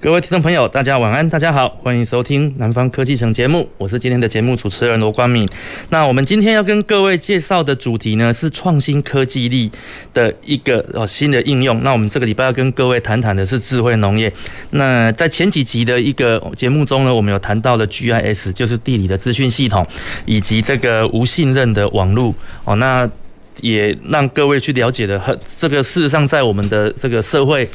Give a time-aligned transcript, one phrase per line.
[0.00, 5.44] 各位听众朋友，大家晚安，大家好，欢迎收听南方科技城节目，我是今天的节目主持人罗光敏。
[5.88, 9.68] 那我们今天要跟各位介绍的主题呢，是创新科技力
[10.14, 11.82] 的一个哦新的应用。
[11.82, 14.32] 那我们这个礼拜要跟各位谈谈的是智慧农业。
[14.70, 19.84] 那在前几集的一个节目中呢，我们有谈到了 GIS，就是地理的资讯系统，
[20.26, 22.32] 以及这个无信任的网络
[22.64, 22.76] 哦。
[22.76, 23.10] 那
[23.60, 27.68] 也让各位去了解的很，这个事实上在我们的这个社会。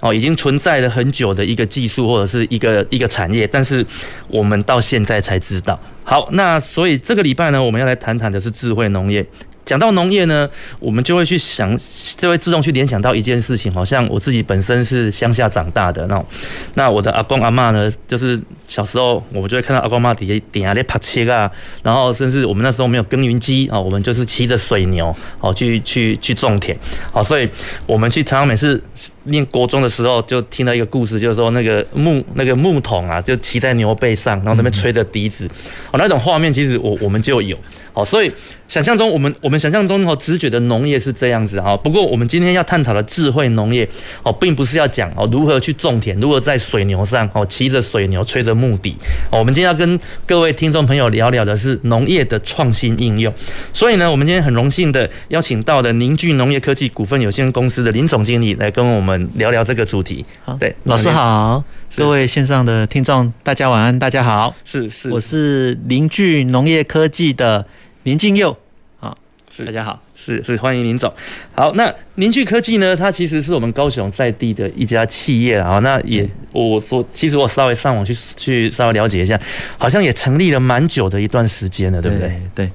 [0.00, 3.84] 哦，已经存在了很久的一个技术或者是一个一个产业，但是
[4.28, 5.78] 我们到现在才知道。
[6.04, 9.26] 好，那所以这个礼拜呢，我们要来谈谈的是智慧农业。
[9.64, 10.48] 讲到农业呢，
[10.80, 11.78] 我们就会去想，
[12.16, 16.26] 就会自动去联想到一件事情，好像我自己本身是乡下长大的那种，
[16.72, 21.50] 那我的阿公阿嬷呢，就是小时候我们就会看到阿公阿嬷底下点下咧拍切啊，
[21.82, 26.74] 然后甚至我们那时候没有耕耘机啊，我们就是骑着水牛哦去去去种田，
[27.12, 27.46] 好，所以
[27.84, 28.82] 我们去常常每次
[29.28, 35.48] 念国中的时候，就听到一个故事，就是说那个木那个木桶啊，就骑在牛背上，然后那边吹着笛子，
[35.92, 37.56] 哦，那种画面其实我我们就有，
[37.94, 38.30] 哦，所以。
[38.68, 41.74] 想象中，我们我们想象中哦，直觉的农业是这样子哈。
[41.78, 43.88] 不过，我们今天要探讨的智慧农业
[44.22, 48.94] 哦，并不是要讲哦如何去种田，如何在水牛上哦骑着水牛吹着木笛
[49.30, 49.38] 哦。
[49.38, 53.32] 我们今天要跟各位听众朋友聊聊的是农业的创新应用。
[53.72, 60.24] 所以呢，我们今天很荣幸的邀请到了凝聚农业科技股份有限公司的林总经理来跟我们聊聊这个主题。
[60.44, 61.62] 好，对，老师好，
[61.96, 67.64] 各位线上的听众大家晚安，大家好，是是，我是凝聚农业科技的。
[68.04, 68.56] 林敬佑，
[69.00, 69.18] 好，
[69.66, 71.12] 大家好，是是欢迎林总。
[71.54, 72.96] 好，那凝聚科技呢？
[72.96, 75.78] 它其实是我们高雄在地的一家企业啊。
[75.80, 79.38] 那也我说，其实我稍微上网去去稍微了解一下，
[79.76, 82.28] 好像也成立了蛮久的一段时间了，对不对？
[82.54, 82.66] 对。
[82.66, 82.72] 对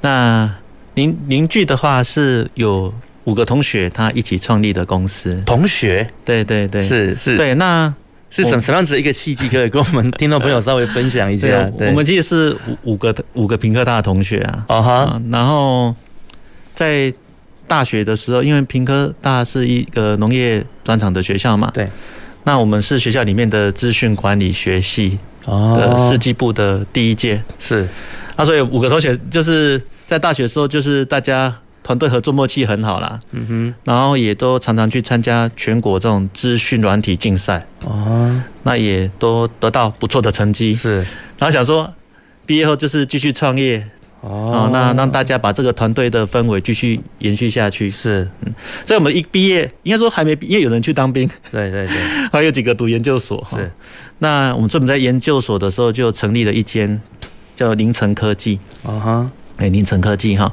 [0.00, 0.50] 那
[0.94, 2.94] 凝凝聚的话是有
[3.24, 5.42] 五个同学他一起创立的公司。
[5.46, 6.08] 同学？
[6.24, 7.36] 对对对，是是。
[7.36, 7.92] 对，那。
[8.32, 9.48] 是什什么样子的一个契机？
[9.48, 11.64] 可以跟我们听众朋友稍微分享一下。
[11.76, 14.64] 对，我们其实是五五个五个屏科大的同学啊。
[14.68, 15.22] 啊哈。
[15.32, 15.92] 然后
[16.76, 17.12] 在
[17.66, 21.72] 大学的时候，因为屏科大是一个农业专场的学校嘛。
[21.74, 21.88] 对。
[22.44, 27.42] 那我们是学校里面的资讯管理学系的设计部的第一届。
[27.58, 27.88] 是。
[28.36, 31.52] 啊，所以五个同学就是在大学的时候，就是大家。
[31.90, 40.98] 团队合作默契很好啦，嗯哼，然后也都常常去参加全国这种资讯软体竞赛，哦，那也都得到不错的成绩，是，
[41.36, 41.92] 然后想说
[42.46, 43.84] 毕业后就是继续创业，
[44.20, 48.52] 哦，那让大家把这个团队的氛围继续延续下去，是，嗯，
[48.86, 51.96] 所以我们一毕业，应该说还没毕业，有人去当兵，对对对，
[52.30, 53.68] 还有几个读研究所，是，
[54.18, 57.00] 那我们专门在研究所的时候就成立了一间
[57.56, 60.52] 叫凌晨科技，啊哈，哎，凌晨科技哈，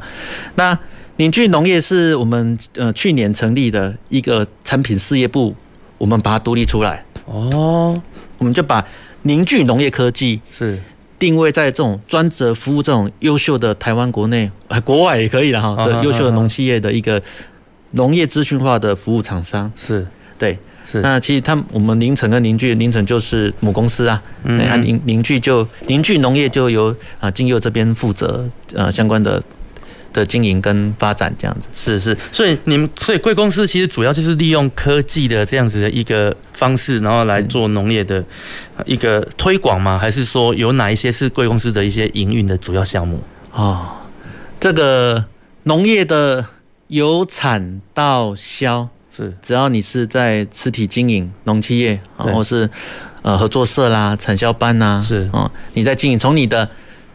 [0.56, 0.76] 那。
[1.18, 5.56] 凝聚农业是我们呃去年成立的一个产品事业部，
[5.98, 7.04] 我们把它独立出来。
[7.26, 8.00] 哦，
[8.38, 8.86] 我们就把
[9.24, 10.80] 凝聚农业科技是。
[11.20, 14.52] 定位在这种专责服务这种优秀的台湾国内、
[14.86, 17.20] 国外也可以的哈的优秀的农企业的一个
[17.94, 19.72] 农业资讯化的服务厂商。
[19.76, 20.06] 是。
[20.38, 20.56] 对。
[20.86, 21.02] 是。
[21.02, 29.42] 那其实他们我们凌晨跟凝聚凌晨就是母公司啊，嗯凝凝聚就凝聚农业就由啊金佑这边负责呃相关的。
[30.18, 38.24] 的经营跟发展这样子是是，所以你们所以贵公司其实主要就是利用科技的这样子的一个方式，然后来做农业的
[38.86, 40.00] 一个推广吗？
[40.00, 43.22] 还是说有哪一些是贵公司的一些营运的主要项目？
[43.52, 43.90] 哦，
[44.60, 45.24] 这个
[45.64, 46.44] 农业的
[46.88, 52.68] 由产到销是，只要你是在实体经营农企业然后是
[53.22, 56.68] 呃合作社啦、产销班呐，是啊，你在经营从你的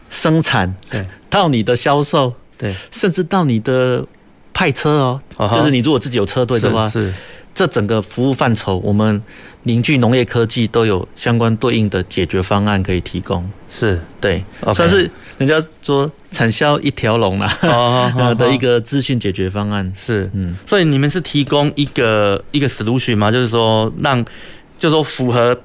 [0.09, 2.33] 生产对到你的销售。
[2.57, 4.05] 对，甚至到你的
[4.53, 7.13] 派车哦，就是你如果自己有车队的话，是
[7.53, 9.21] 这整个服务范畴，我们
[9.63, 13.49] 凝聚农业科技都有相关对应的解决方案可以提供。
[13.69, 17.47] 是对，算是人家说产销一条龙啦，
[18.37, 19.91] 的一个资讯解决方案。
[19.95, 23.31] 是，嗯，所以你们是提供一个一个 solution 吗？
[23.31, 24.23] 就是说让，
[24.77, 25.59] 就是说符合。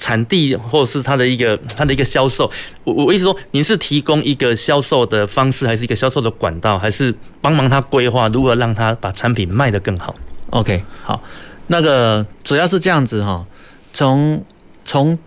[0.00, 2.50] 产地或者是它的一个它的一个销售，
[2.84, 10.16] 我我意思说，您是提供一个销售的方式，还是一个销售的管道，还是帮忙他规划如何让他把产品卖得更好
[10.48, 11.22] ？OK，好，
[11.66, 13.44] 那个主要是这样子哈，
[13.92, 14.42] 从
[14.86, 15.18] 从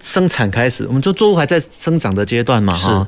[0.00, 3.06] 生产开始，我们说作物还在生长的阶段嘛，哈，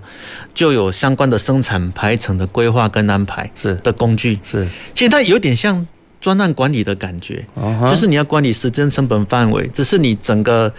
[0.55, 3.75] 就有相关的生产排程的规划跟安排是。
[3.76, 4.38] 的工具。
[4.44, 5.85] 是，其实它有点像
[6.21, 7.44] 专案管理的感觉，
[7.91, 10.73] 就是你要管理时间成本范围，只是你整个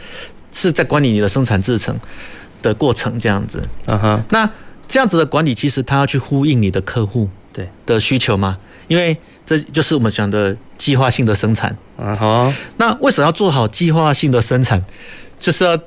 [0.56, 1.94] 是在管理你的生产制程
[2.62, 4.50] 的过程这样子，嗯哼，那
[4.88, 7.70] 这样子的管理其实它要去呼应你的客户对。
[7.86, 8.58] 的需求嘛，
[8.88, 9.16] 因为
[9.46, 14.82] 这就是我们讲的计划性的生产，嗯哼，那为什么要做好计划性的生产？
[15.38, 15.78] 就是要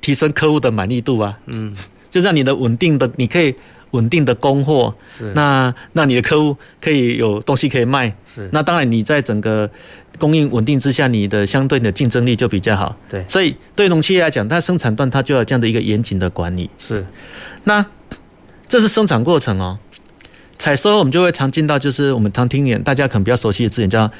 [0.00, 1.72] 提升客户的满意度啊，嗯，
[2.10, 3.54] 就让你的稳定的，你可以
[3.92, 9.70] 稳定的供货，是，那那你的客户可以有东西可以卖，是，那当然你在整个
[10.18, 17.06] 供应稳定之下，你的相对的竞争力就比较好，对，所以对农企业来讲，它生产端它就要这样的一个严谨的管理，是，
[17.64, 17.84] 那
[18.68, 19.78] 这是生产过程哦，
[20.58, 24.10] 采收我们就会常见到，就是我们常听见大家可能比较熟悉的字眼叫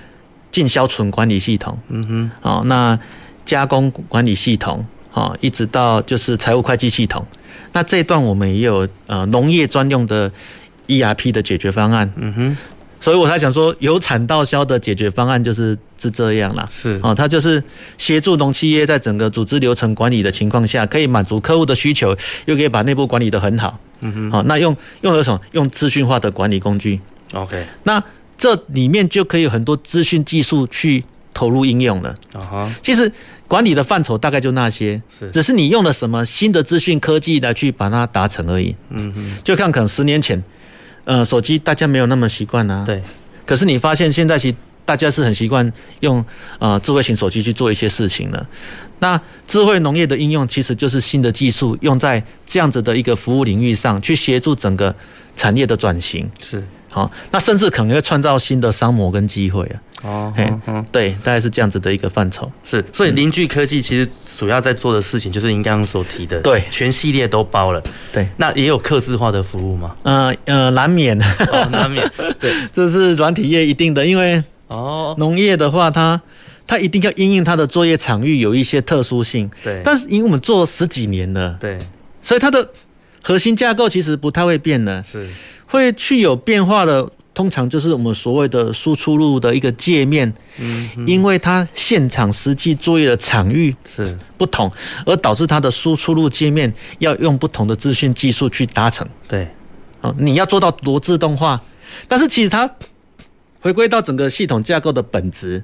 [0.52, 2.98] 进销存管理系统，嗯哼，哦，那。
[3.46, 7.24] 加工管理系统，哦，一直到就是财务会计系统。
[7.72, 10.28] 那这一段我们也有呃农业专用的
[10.88, 12.12] ERP 的解决方案。
[12.16, 12.56] 嗯哼，
[13.06, 16.68] 所以我才想说，由产到销的解决方案就是是这样啦。
[16.72, 17.62] 是啊，它就是
[17.96, 22.12] 协助农企业在整个组织流程管理的情况下，可以满足客户的需求，
[22.46, 23.78] 又可以把内部管理得很好。
[24.00, 25.40] 嗯哼，好，那用用了什么？
[25.52, 26.98] 用资讯化的管理工具。
[27.32, 28.02] OK，那
[28.36, 32.12] 这里面就可以有很多资讯技术去投入应用了。
[32.32, 33.12] 啊哈，其实。
[33.48, 38.74] 管理的范畴大概就那些，是，只是你用了什么新的资讯科技来去把它达成而已。
[38.90, 40.42] 嗯哼，就看可能十年前，
[41.06, 42.84] 呃，手机大家没有那么习惯啊。
[42.84, 43.00] 对。
[43.46, 46.22] 可是你发现现在其实大家是很习惯用
[46.58, 48.46] 呃智慧型手机去做一些事情了。
[48.98, 49.18] 那
[49.48, 54.94] 智慧农业的应用其实就是新的技术用在这样子的一个服务领域上去协助整个
[55.36, 56.28] 产业的转型。
[56.42, 56.62] 是。
[56.90, 59.76] 好，那甚至可能会创造新的商模跟机会啊。
[60.02, 62.50] 哦，嗯嗯，对，大概是这样子的一个范畴。
[62.62, 64.08] 是，所以邻聚科技其实
[64.38, 67.82] 主要在做的事情，就是您刚刚所提的，对，全系列都包了。
[68.12, 69.96] 对，那也有客制化的服务吗？
[70.02, 71.16] 呃呃，难免，
[71.70, 72.06] 难免。
[72.38, 76.20] 对，这是软体业一定的，因为哦，农业的话，它
[76.66, 79.50] 它一定要因应它的作业场域有一些特殊性。
[79.64, 81.78] 对，但是因为我们做十几年了，对，
[82.20, 82.68] 所以它的
[83.22, 85.26] 核心架构其实不太会变的，是
[85.66, 87.10] 会去有变化的。
[87.36, 94.72] 通常就是我们所谓的输出入的一个界面，嗯，因为它现场实际作业的场域是不同，
[95.04, 99.06] 而导致它的输出入界面要用不同的资讯技术去达成。
[99.28, 99.46] 对，
[100.00, 101.62] 哦，你要做到多自动化，
[102.08, 102.70] 但是其实它
[103.60, 105.62] 回归到整个系统架构的本质，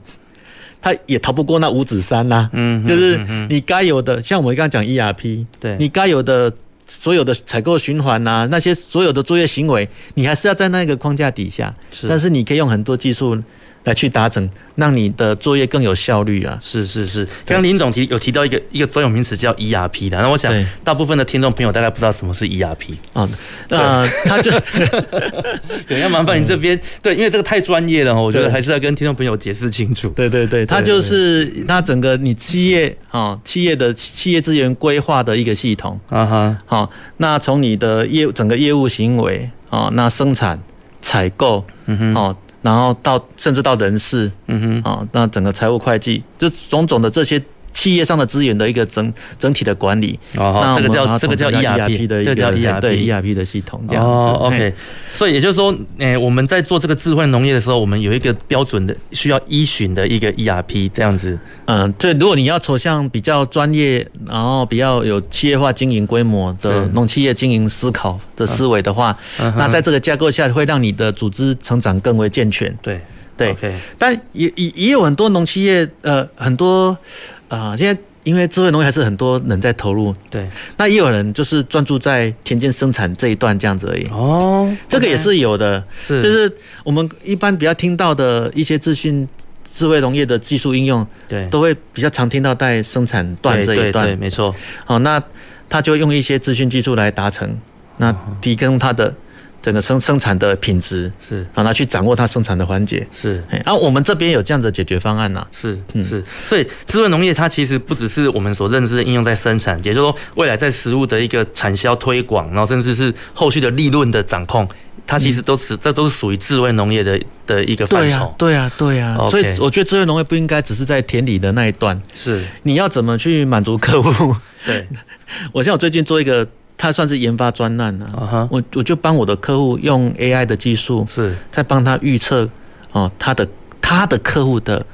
[0.83, 2.51] 它也逃不过那五指山呐。
[2.53, 3.17] 嗯，就是
[3.49, 6.53] 你该有的，像我们刚刚讲 ERP，对，你该有的。
[7.01, 11.75] 所有的采购循环呐，那些所有的作业行为，你还是要在那个框架底下。
[11.91, 13.37] 是，但是你可以用很多技术
[13.85, 16.59] 来去达成，让你的作业更有效率啊！
[16.63, 20.53] 是是是，刚刚林总提有提到一个一个专有名词叫 ERP 的，那我想
[20.85, 23.29] 大部分的听众朋友大概不知道什么是 ERP 啊，
[23.69, 24.51] 那，他就
[25.89, 30.09] 可能要麻烦你这边 对，因为这个太专业了，我觉得还是要跟听众朋友解释清楚。
[30.11, 35.99] 对对对，它就是它整个你企业啊企业的企业资源规划的一个系统。
[36.09, 40.59] 啊哈，好，那从你的业整个业务行为啊，那生产
[41.01, 42.15] 采购嗯哼。
[42.15, 42.37] 哦。
[42.63, 54.73] 然后到甚至到人事，嗯哼，啊，那整个财务会计，就种种的这些企业上的资源的一个整整体的管理，哦，这个叫这个叫 ERP 的一个叫 ERP 对 ERP 的系统，这样哦，OK，
[55.13, 68.19] 所以也就是说，诶，我们在做这个智慧农业的时候，我们有一个标准的需要依循的一个 ERP 这样子，嗯，对，如果你要走向比较专业，然后比较有企业化经营规模的农企业经营思考。
[68.35, 69.17] 的思维的话，
[69.57, 72.77] 那在这个架构下会让你的组织成长更为健全。
[72.83, 72.99] 对。
[73.35, 73.73] 对，okay.
[73.99, 80.15] 但也也也有很多农企业，呃，很多啊、呃，现在因为智慧农业还是很多人在投入。
[80.31, 84.07] 对，那也有人就是专注在田间生产这一段这样子而已。
[84.07, 86.51] 哦这个也是有的，是就是
[86.83, 89.29] 我们一般比较听到的一些资讯
[89.71, 94.07] 智慧农业的技术应用，对，都会比较常听到在生产段这一段。
[94.07, 94.55] 对，对，对，没错。
[94.87, 95.23] 好，那
[95.69, 97.55] 他就用一些资讯技术来达成。
[97.99, 99.15] 那提供他的
[99.63, 103.43] 整个生生产的品质是，让它去掌握它生产的环节是。
[103.65, 106.23] 然后我们这边有这样的解决方案呐，是，嗯是。
[106.45, 114.69] 所以智慧农业它其实不只是我们所认知的应用在生产，也就是说未来在食物的一个产销推广，然后甚至是后续的利润的掌控，
[115.07, 118.35] 它其实都是这都是属于智慧农业的的一个范畴。
[118.37, 119.31] 对啊，对啊，对啊。
[119.31, 122.43] 所以我觉得智慧农业不应该只是在田里的那一段，是。
[122.65, 124.35] 你要怎么去满足客户？
[124.67, 124.87] 对。
[125.53, 126.47] 我像我最近做一个。
[126.83, 128.11] 他算是研发专案呢，
[128.51, 132.49] 我我就帮我的客户用 AI 的技术，是在帮他预测
[132.91, 133.47] 哦，他的
[133.81, 134.85] 他的客户的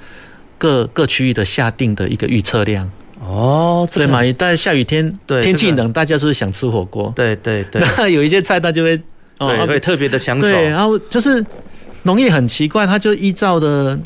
[0.58, 2.90] 各各区域的下定的一个预测量
[3.26, 4.22] 哦，对嘛？
[4.22, 7.10] 一旦下雨天，对，天气冷，大家是不是想吃火锅？
[7.16, 7.82] 对对对。
[7.96, 9.00] 那有一些菜，它就会，
[9.38, 10.42] 对，会特别的抢手。
[10.42, 11.42] 对，然后就是
[12.02, 13.98] 农业很奇怪，它就依照的。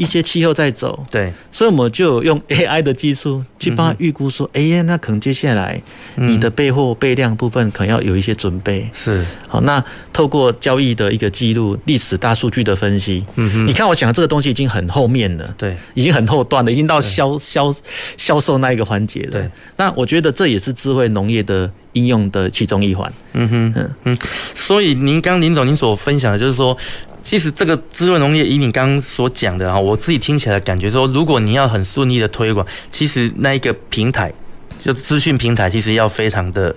[0.00, 5.78] 一些气候在走，对，所以我们就用 AI 的技术去帮他预估说，哎、嗯、呀，那可能接下来
[6.14, 8.88] 你的备货备量部分可能要有一些准备。
[8.94, 17.70] 是，好，那透过交易的一个记录、历史大数据的分析，嗯哼，你看，我想这个东西已经很后面了，对，已经很后段了，已经到销销
[18.16, 19.30] 销售那一个环节了。
[19.32, 23.12] 对，那我觉得这也是智慧农业的应用的其中一环。
[23.34, 23.90] 嗯哼，嗯。
[24.04, 24.18] 嗯，
[24.54, 26.74] 所以您刚林总您所分享的就是说。
[27.22, 34.32] 其实这个滋润农业，以你刚刚所讲的哈，我自己听起来感觉说，如果你要很顺利的推广，其实那一个平台，
[34.78, 36.74] 就资讯平台，其实要非常的，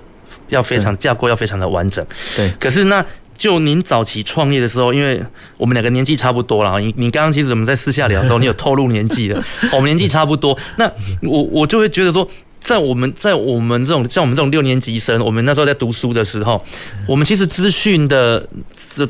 [0.50, 2.06] 要非常架构要非常的完整。
[2.36, 2.52] 对。
[2.60, 3.04] 可是那
[3.38, 5.24] 就您早期创业的时候，因为
[5.58, 12.28] 我们两个年纪差不多了啊，你你刚刚其实我们在私下聊的时候， 你有透露年纪的，我们年纪差不多，那我我就会觉得说。
[12.64, 16.64] 在我们在我们这种像我们这种六年级生，我们那时候在读书的时候，
[17.06, 18.48] 我们其实资讯的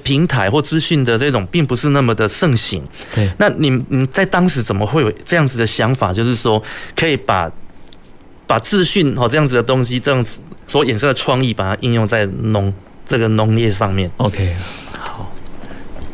[0.04, 2.84] 平台或资讯的这种并不是那么的盛行。
[3.14, 6.12] 对，那你你在当时怎么会有这样子的想法？
[6.12, 6.62] 就是说
[6.96, 7.52] 可以把
[8.48, 12.74] 把资讯哦这样子的东西，这样子所衍生的创意，把它应用在农
[13.06, 14.10] 这个农业上面。
[14.18, 14.56] OK。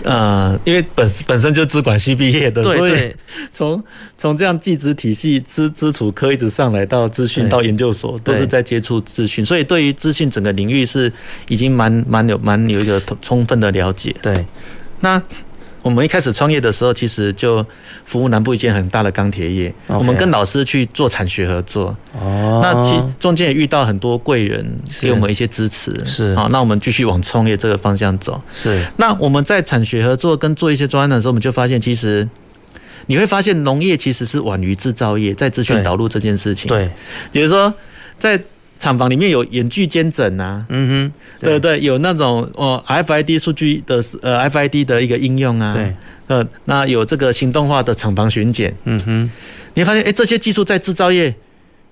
[0.04, 3.14] 呃，因为本本身就资管系毕业的，所以
[3.54, 3.84] 从
[4.18, 11.12] 从这样技职体系资资础科一直上来到资讯到研究所，都是在接触资讯，所以对于资讯整个领域是
[11.48, 14.16] 已经蛮蛮有蛮有一个充分的了解。
[14.22, 14.46] 对，
[15.00, 15.22] 那。
[15.90, 17.66] 我们一开始创业的时候，其实就
[18.06, 19.74] 服务南部一间很大的钢铁业。
[19.88, 21.98] 我们跟老师去做产学合作。
[22.14, 22.60] 哦。
[22.62, 24.64] 那其中间也遇到很多贵人，
[25.02, 26.00] 给我们一些支持。
[26.06, 26.36] 是。
[26.36, 28.40] 好，那我们继续往创业这个方向走。
[28.52, 28.86] 是。
[28.98, 32.30] 那我们在产学合作跟做一些专案的时候，我们就发现，其实
[33.08, 36.70] 你会发现农业其实是晚于制造业在资讯导入这件事情。
[36.70, 36.88] 对。
[37.32, 37.74] 比如说
[38.20, 38.40] 在。
[38.80, 41.60] 厂房里面有远距监诊呐，嗯哼，对。
[41.60, 45.94] 对，有那种哦 RFID 数据的呃 RFID 的一个应用啊，对，
[46.28, 49.30] 呃，那有这个行动化的厂房巡检，嗯哼，
[49.74, 51.36] 你会发现哎，这些技术在制造业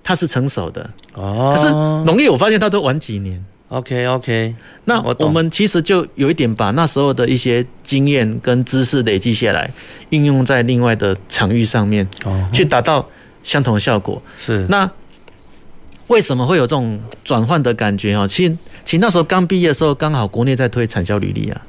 [0.02, 0.88] 它是成熟的。
[1.12, 1.70] 哦，可是
[2.06, 3.44] 农业我发现它都晚几年。
[3.68, 4.54] OK OK，
[4.86, 9.70] 那我们其实就有一点把那时候的一些经验跟知识累积下来，
[10.08, 13.06] 应用在另外的场域上面，哦，去达到
[13.42, 14.22] 相同的效果。
[14.38, 14.64] 是。
[14.70, 14.90] 那。
[16.08, 18.26] 为什么会有这种转换的感觉啊？
[18.26, 21.62] 其实，其实那时候刚毕业的时候，刚好国内在推产销履历啊。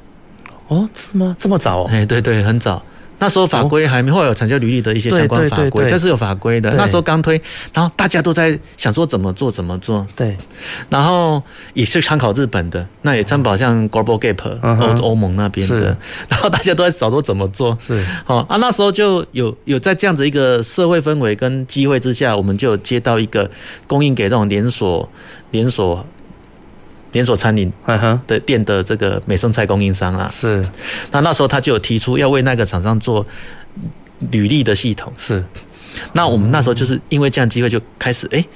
[0.68, 1.36] 哦，是吗？
[1.38, 1.84] 这么早？
[1.84, 2.82] 哎，对对，很早。
[3.20, 6.72] 那时候法规还没会有产销履历的一些相关法规，这是有法规的。
[6.74, 7.40] 那时候刚推，
[7.72, 10.06] 然后大家都在想说怎么做怎么做。
[10.16, 10.36] 对。
[10.88, 11.40] 然后
[11.74, 14.58] 也是参考日本的，那也参考像 Global Gap
[14.98, 15.96] 欧欧盟那边的。
[16.28, 17.78] 然后大家都在找说怎么做。
[17.86, 18.04] 是。
[18.24, 23.48] 好啊，那时候就有有在这样子一个社会氛围跟机会之下，我们就接到一个
[23.86, 25.08] 供应给这种连锁
[25.50, 26.04] 连锁。
[27.12, 27.72] 连锁餐饮
[28.26, 30.64] 的店的这个美生菜供应商啊，是，
[31.10, 33.26] 那那时候他就有提出要为那个厂商做
[34.30, 35.44] 履历的系统，是，
[36.12, 38.48] 那我们那时候就是因为这样机会就开始，哎、欸，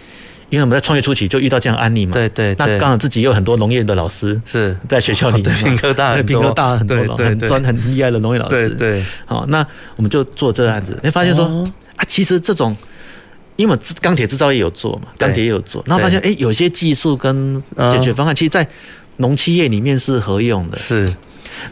[0.50, 4.76] 因为我们在创业初期就遇到这样案例嘛，对对，那刚好自己有很多农业的老师是。
[4.88, 11.44] 在学校里面，品科大，品科大很多很专很厉害的农业老师，对对，好，那我们就做这个案子，哎，发现说
[11.96, 12.76] 啊，其实这种。
[13.56, 18.66] 因为钢铁制造业有做嘛，钢铁也有做，然后发现哎、欸，有些技术跟解决方案，其实，在
[19.18, 20.76] 农企业里面是合用的。
[20.76, 21.14] 是，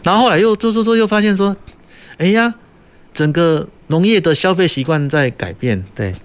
[0.01, 1.53] 然后后来又做做做，又发现说，
[2.17, 2.53] 哎呀，
[3.13, 5.83] 整个农业的消费习惯在改变。
[5.93, 6.15] 对，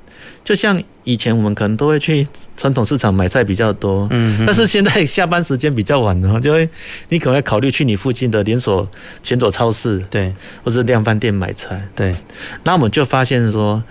[0.44, 2.24] 就像以前我们可能都会去
[2.56, 6.68] 传统市场买菜比较多，嗯，但是现在下班时间比较晚了，就会
[7.08, 8.88] 你可能会考虑去你附近的连锁
[9.26, 11.88] 连锁超市，对，或者量贩店买菜。
[11.96, 12.14] 对，
[12.62, 13.82] 那我们就发现说。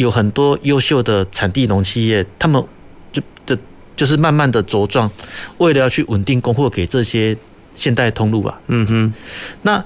[0.00, 2.64] 有很多优秀的产地农企业，他们
[3.12, 3.54] 就的
[3.94, 5.10] 就是慢慢的茁壮，
[5.58, 7.36] 为了要去稳定供货给这些
[7.74, 9.12] 现代通路啊，嗯哼，
[9.60, 9.84] 那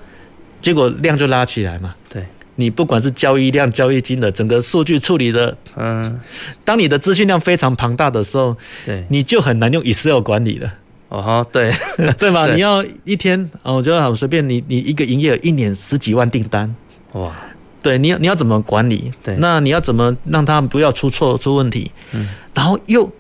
[0.61, 1.97] 结果量就拉起来嘛。
[2.09, 6.21] 对，你不管是交易量、交易金额，整个数据处理的，嗯，
[6.65, 8.57] 当你的资讯量非常庞大的时候，
[8.87, 10.73] 对，你就很难用 Excel 管理了。
[11.09, 11.73] 哦，对，
[12.17, 12.47] 对嘛？
[12.55, 16.73] 你要一天，哦，我觉得好随便，你你一个营业额一年十几万订单，
[17.15, 17.35] 哇。
[17.85, 19.13] 对，你要你要怎么管理？
[19.23, 21.93] 对，那你要怎么让他不要出错出问题？
[22.13, 23.13] 嗯，然后又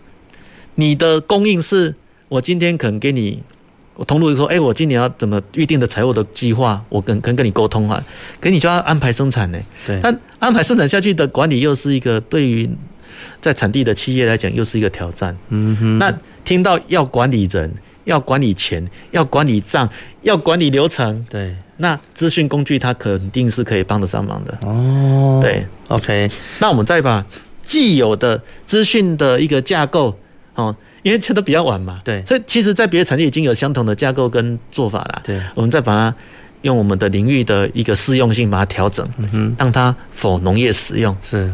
[0.76, 1.94] 你的供应是，
[2.28, 3.42] 我今天可能给你，
[3.94, 8.02] 我通路说，哎，我今年要怎么预定的财务的计划，我跟跟跟你沟通啊，
[8.40, 9.59] 可你就要安排生产呢。
[9.87, 12.66] 对，但安排生产下去的管理又是一个对于
[13.42, 15.37] 在产地的企业来讲又是一个挑战。
[15.50, 16.11] 嗯哼，那
[16.42, 17.71] 听到要管理人，
[18.04, 19.88] 要管理钱，要管理账，
[20.23, 21.54] 要管理流程，对。
[21.76, 25.40] 那资讯工具它肯定是可以帮得上忙的哦。
[25.42, 26.30] 对，OK。
[26.61, 27.25] 那我们再把
[27.62, 30.16] 既有的资讯的一个架构
[30.54, 36.14] 哦，因为这都比较晚嘛，对，所以其实在别的产业已经有相同的架构跟做法了，对，我们再把它
[36.62, 41.52] 用我们的领域的一个适用性把它调整，嗯哼，让它否农业使用是。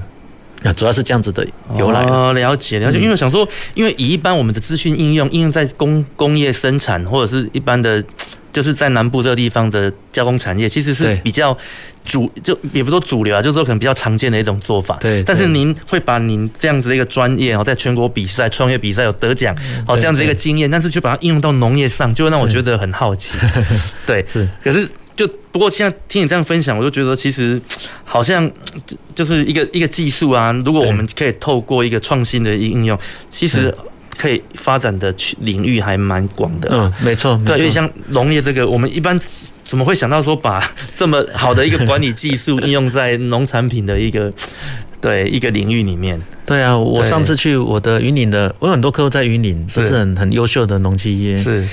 [0.63, 2.99] 那主要是这样子的由来哦，了解了解。
[2.99, 8.05] 因为我想说，因为以一般我们的资讯应用应用在工工业生产或者是一般的，
[8.53, 11.57] 就是在南部这个地方的加工产业，其实是比较
[12.05, 14.97] 主，就也不说主流啊，就是说可能比较常见的一种做法。
[15.01, 15.23] 对。
[15.23, 19.57] 但是您会把您这样子的一个专业哦，在全国比赛、创业比赛有得奖
[19.89, 23.39] 哦，这样子一个经验，但是就把它应用到农业上，就会让我觉得很好奇。
[24.05, 24.47] 对，是。
[24.63, 24.87] 可是。
[25.17, 27.61] 就不过现在听你这样分享，我就觉得其实
[28.05, 28.51] 好像
[29.15, 30.51] 就是一个一个技术啊。
[30.65, 32.99] 如果我们可以透过一个创新的应用，
[33.29, 33.75] 其实
[34.17, 36.71] 可以发展的领域还蛮广的。
[36.73, 37.39] 嗯，没错。
[37.45, 39.21] 对，因为像农业这个，我们一般
[39.63, 40.63] 怎么会想到说把
[40.97, 44.33] 这么好的一个管理技术应用在农产品的一个
[45.03, 46.19] 对一个领域里面？
[46.47, 51.39] 对啊，我上次去我的云岭的，我有很多客户在云岭，都是很很优秀的农企业。
[51.39, 51.67] 是，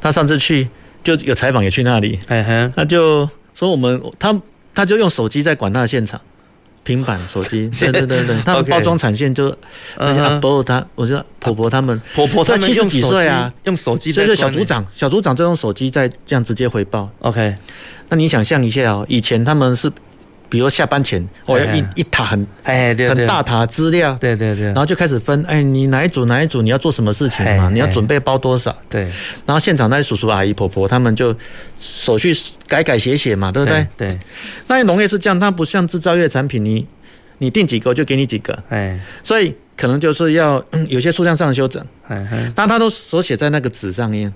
[0.00, 0.68] 他上次去。
[1.02, 2.18] 就有采访也去那里，
[2.74, 4.38] 他就说我们他
[4.74, 6.20] 他就用手机在管他的现场，
[6.84, 9.56] 平板手机， 对对对对，他们包装产线就
[9.98, 17.08] 那些阿伯他，我觉得婆婆他们 婆婆他们七十几岁啊，用手机，所以说小组长小组长就用手机在这样直接回报。
[17.20, 17.54] OK，
[18.08, 19.90] 那你想象一下哦，以前他们是。
[20.50, 27.70] 比如下班前，我要一一沓很哎，很大沓资料，对对对，然后就开始分，哎，你哪一组哪一组，你要做什么事情嘛？
[27.70, 28.76] 你要准备包多少？
[28.88, 29.02] 对，
[29.46, 31.32] 然后现场那些叔叔阿姨婆婆他们就
[31.80, 33.86] 手续改改写写嘛，对不对？
[33.96, 34.18] 对。
[34.66, 36.84] 那农业是这样，它不像制造业产品，你
[37.38, 41.80] 你定几个就给你几个，哎，所以可能就是要有些数量上的修整，
[42.56, 44.34] 但他都手写在那个纸上面，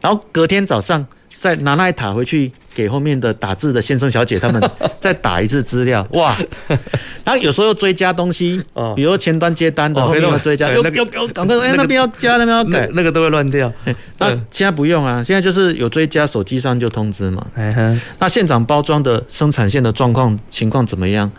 [0.00, 1.06] 然后隔天早上。
[1.38, 4.60] 再拿那一沓回去给后面的打字的先生小姐他们
[4.98, 6.36] 再打一次资料，哇！
[7.24, 8.62] 然后有时候又追加东西，
[8.96, 13.72] 比如前端接单的后面要追加，又又又赶快哎那边要加那边要改，那个都会乱掉。
[14.18, 17.46] 那现在不用啊，现在就是有追加，手机上就通知嘛。
[18.18, 21.30] 那现场包装的生产线的状况情况怎么样，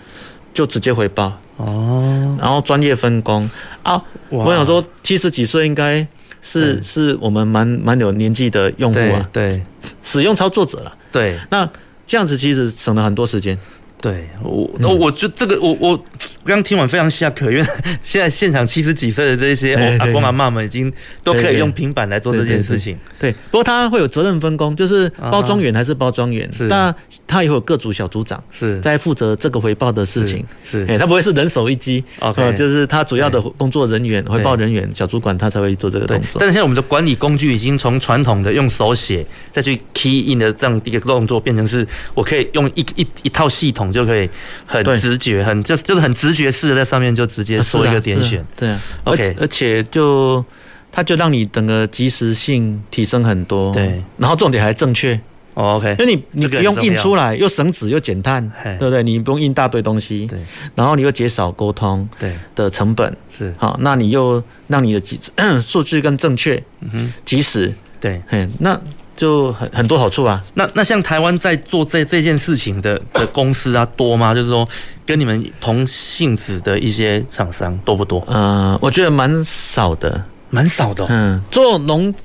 [0.54, 2.38] 就直接回报哦。
[2.40, 3.50] 然后专业分工
[3.84, 6.08] 啊，我想说七十几岁应该。
[6.42, 9.62] 是是我们蛮蛮有年纪的用户啊，对，
[10.02, 11.70] 使用操作者了，对，那
[12.08, 13.58] 这样子其实省了很多时间。
[14.02, 16.06] 对我，那我就这个，我我
[16.50, 17.66] 刚听完非常下课，因为
[18.02, 20.92] 现在现场七十几岁的这些阿公阿嬷们已经
[21.24, 22.98] 都可以用平板来做这件事情。
[23.20, 26.94] 对，不过他会有责任分工，就是包装员还是包装员，那
[27.28, 30.46] 他也会有各组小组长是在负责这个回报的事情。
[30.64, 36.40] 是，他不会是人手一机，OK，就是他主要的工作人员、回报人员、小主管他才会做这个动作。
[36.40, 43.90] 但是现在我们的管理工具已经从传统的用手写再去 key in 的这样一个动作，变成是我可以用一一一套系统。
[43.90, 44.30] 就可以
[44.68, 50.44] 很直觉，很就是就是很直觉式的在上面就直接做一个点选，对啊，OK，而且就
[50.92, 55.20] 它就让你整个及时性提升很多，对，然后重点还正确
[55.54, 59.04] ，OK，因为你你不用印出来，又省纸又减碳，对不对？
[59.04, 60.40] 你不用印大堆东西，对，
[60.76, 62.34] 然后你又减少沟通对。
[62.56, 63.54] 的成本，是。
[63.58, 65.20] 好，那你又让你的即
[65.62, 68.80] 数据更正确，嗯哼，及时，对，嘿那。
[69.20, 70.42] 就很很多好处啊。
[70.54, 74.34] 那那像台湾在做这这件事情的的公司啊多吗？
[74.34, 74.66] 就是说
[75.06, 78.24] 跟你们同性质的一些厂商多不多？
[78.28, 81.08] 嗯、呃，我觉得蛮少的，蛮少的、哦。
[81.10, 82.16] 嗯，做农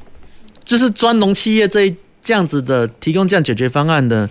[0.65, 4.29] 就是专农企业这一这样子的提供这样解决方案的，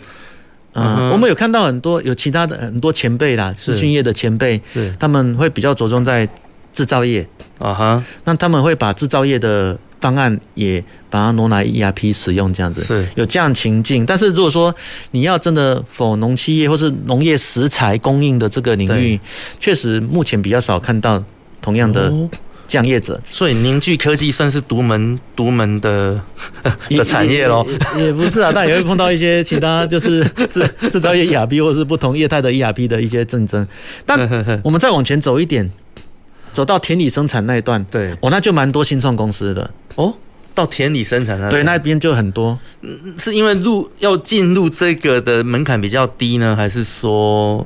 [0.71, 6.25] 呃、嗯，我们有看到很多有其他的很多前辈啦，资讯业的前辈是他们会比较着重在
[6.73, 7.27] 制造业
[7.59, 9.77] 啊哈，那他们会把制造业的。
[10.03, 14.05] 方案也把它挪来 ERP 使用，这样子是有这样情境。
[14.05, 14.75] 但是如果说
[15.11, 19.17] 你要真的否农企业或是农业食材供应的这个领域，
[19.61, 21.23] 确实目前比较少看到
[21.61, 22.11] 同样的
[22.67, 23.17] 这样业者。
[23.25, 26.19] 所以凝聚科技算是独门独门的
[26.91, 27.65] 的产业喽。
[27.97, 33.65] 也不是啊，但也会碰到一些其他就是 制制造业 ERP 或是不同业态的 ERP 的一些竞争。
[34.05, 34.19] 但
[34.65, 35.71] 我们再往前走一点。
[36.53, 40.13] 走到田里生产那一段，对，哦，那就蛮多新创公司的哦。
[40.55, 47.65] 到田里生产那对那边就很多，嗯，是因为入要进入这个的门槛比较低呢，还是说？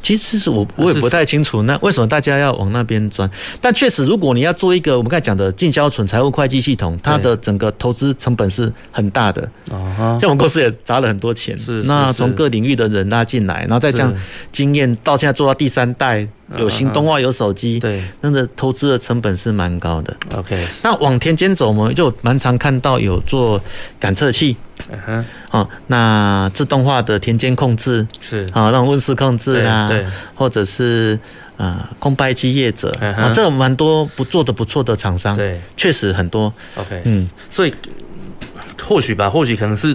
[0.00, 3.28] 其实是我我也不太清楚，那为什么大家要往那边钻？
[3.60, 9.50] 但确实，如果你要做一个我们刚才讲的进销存财务会计系统，它的整个投资成本是很大的。
[9.68, 14.14] 像我们公司也砸了很多钱，是那从各领域的人拉进来，然后再这样
[14.52, 20.16] 经验到现在做到第三代，有行动化，有手机，对，那个投资的成本是蛮高的。
[20.34, 23.60] OK，那往田间走，我们就蛮常看到有做
[24.00, 24.56] 感测器。
[24.90, 28.06] 嗯哼，哦，那自动化的田间控制。
[28.20, 28.46] 是。
[28.52, 31.18] 啊，那种温室控制啊，对，或者是
[31.58, 32.96] 呃空白机业者。
[33.00, 36.52] 啊，这蛮多不做的不错的厂商，对，确实很多。
[36.76, 37.74] OK，嗯，所以
[38.82, 39.94] 或许吧，或许可能是。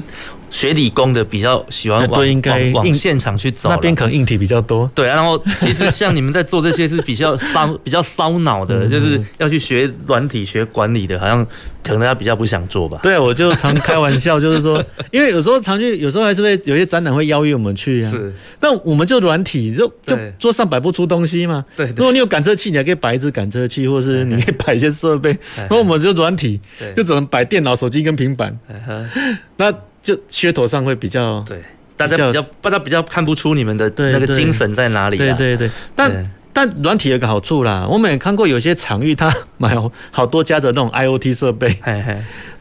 [0.53, 4.89] 学理工的比较喜欢往应该往现场去走，那边可能硬体比较多。
[4.93, 11.43] 对，然后其实像你们在做这些是比较烧、 比较烧脑的，就是要去学软体、学管理的，好像
[11.83, 12.99] 可能大家比较不想做吧。
[13.01, 18.11] 对，我就常开玩笑，就是说，因为有时候常去， 有时候还是会有些展览会邀约我们去啊。
[18.11, 21.65] 是，那我们就软体就就桌上摆不出东西嘛。
[21.75, 25.35] 对，如果你有感测器，你还可以摆一支感测器，或者是你可以摆一些设备。
[25.55, 26.61] 然后我们就软体，
[26.95, 28.55] 就只能摆电脑、手机跟平板。
[29.57, 29.73] 那。
[30.03, 31.63] 就噱头上会比较对，
[31.95, 35.17] 大家比较大家比较看不出你们的那个精神在哪里。
[35.17, 39.73] 对对对，但但软体有个好处啦，我们也看过有些场域，它买
[40.11, 41.79] 好多家的那种 IoT 设备，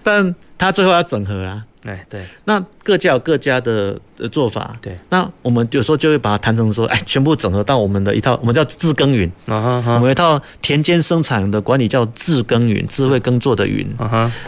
[0.05, 1.65] 但它最后要整合啦。
[1.85, 4.77] 哎，对，那各家有各家的呃做法。
[4.81, 9.29] 对，那我们有时候就会把它谈成说，哎，全部整合到我们的一套，我们叫智耕云。
[9.47, 13.85] 我们一套田间生产的管理叫智耕云，智慧耕作的云。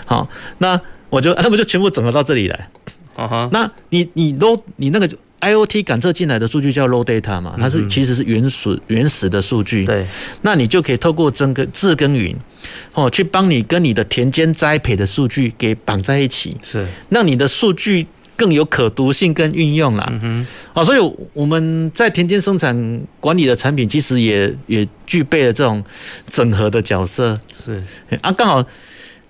[0.07, 0.29] 好，
[0.59, 0.81] 那。
[1.11, 2.69] 我就 他们就全部整合到这里来，
[3.17, 5.09] 啊哈，那你你 low 你那个
[5.41, 10.07] IoT 感测进来的数据叫 low data 嘛，它是其实是原始原始的数据，对，
[10.41, 12.35] 那你就可以透过整个智耕云，
[12.95, 25.85] 哦，去帮你跟你的田间栽培的数据给绑在一起，是，让你的数据更有可读性跟运用啦，嗯哼，哦，所以我们在田间生产管理的产品其实也也具备了这种
[26.31, 27.83] 整合的角色，是，
[28.23, 28.67] 啊，刚好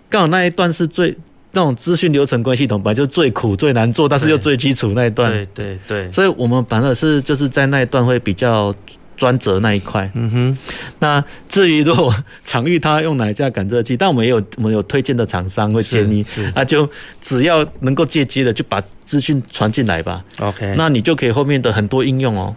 [0.09, 1.17] 刚好那一段是最。
[1.55, 5.31] 那种资讯流程关系统本来就最苦最难做，但是又最基础那一段。
[5.31, 6.13] 对对对。
[6.13, 8.75] 所以我们反而是就是在那一段会比较
[9.17, 10.11] 专责那一块。
[10.15, 10.59] 嗯哼。
[10.99, 12.15] 那至于如果
[12.45, 16.87] 场域他用哪一家感测器，但我们也有我们有推荐的厂商会建议，那就
[17.23, 20.25] 只要能够借机的就把资讯传进来吧。
[20.41, 20.75] OK。
[20.77, 22.55] 那你就可以后面的很多应用哦。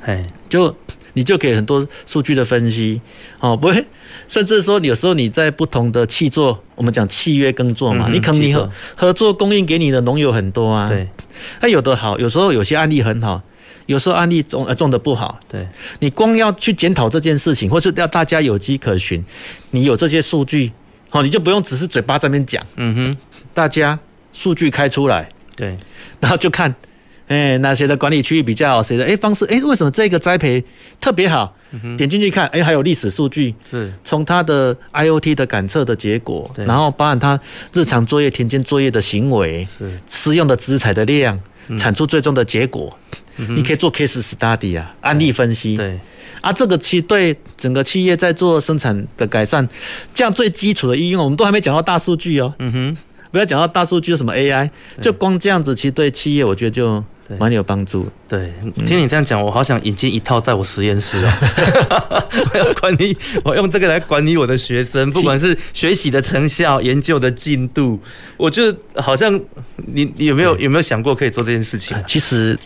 [0.00, 0.24] 嘿。
[0.48, 0.74] 就。
[1.14, 3.00] 你就可以很多数据的分析，
[3.40, 3.84] 哦，不会，
[4.28, 11.08] 甚至说有时候你在不同的契作，我们讲契约耕作嘛，你可能你合合作供应给你的农友很多啊，对，
[11.62, 13.40] 那有的好，有时候有些案例很好，
[13.86, 15.66] 有时候案例种呃种的不好，对，
[16.00, 19.24] 你光要去检讨这件事情，或是要大家有迹可循，
[19.70, 20.70] 你有这些数据，
[21.08, 23.16] 好，你就不用只是嘴巴在那边讲，嗯哼，
[23.54, 23.98] 大家
[24.34, 25.76] 数据开出来，对，
[26.20, 26.74] 然后就看。
[27.28, 28.82] 哎，哪些的管理区域比较好？
[28.82, 29.44] 谁的哎方式？
[29.44, 30.62] 哎，为什么这个栽培
[31.00, 31.54] 特别好？
[31.98, 37.38] 点进去看，哎，还有历史数据，是从它的 IoT 的感测的结果，然后包含它
[37.74, 41.38] 日常作业、田间作业的行为，是施用的资材的量，
[41.78, 42.98] 产出最终的结果，
[43.36, 45.76] 你可以做 case study 啊，案例分析。
[45.76, 46.00] 对
[46.40, 49.68] 啊，这个其实对整个企业在做生产的改善，
[50.14, 52.54] 这样最基础的应用，我们都还没讲到大数据哦。
[52.60, 52.96] 嗯哼，
[53.30, 54.70] 不要讲到大数据什么 AI，
[55.02, 57.04] 就光这样子，其实对企业我觉得就。
[57.36, 58.08] 蛮有帮助。
[58.28, 58.52] 对，
[58.86, 61.38] 听你这样讲，我好想引进一套在我实验室啊！
[62.54, 68.00] 我要管理，我用这个来管理我的学生，不管是学习的成效、研究的进度，
[68.36, 69.38] 我觉得好像
[69.76, 71.96] 你你有没有有没有想过可以做这件事情？
[72.06, 72.58] 其实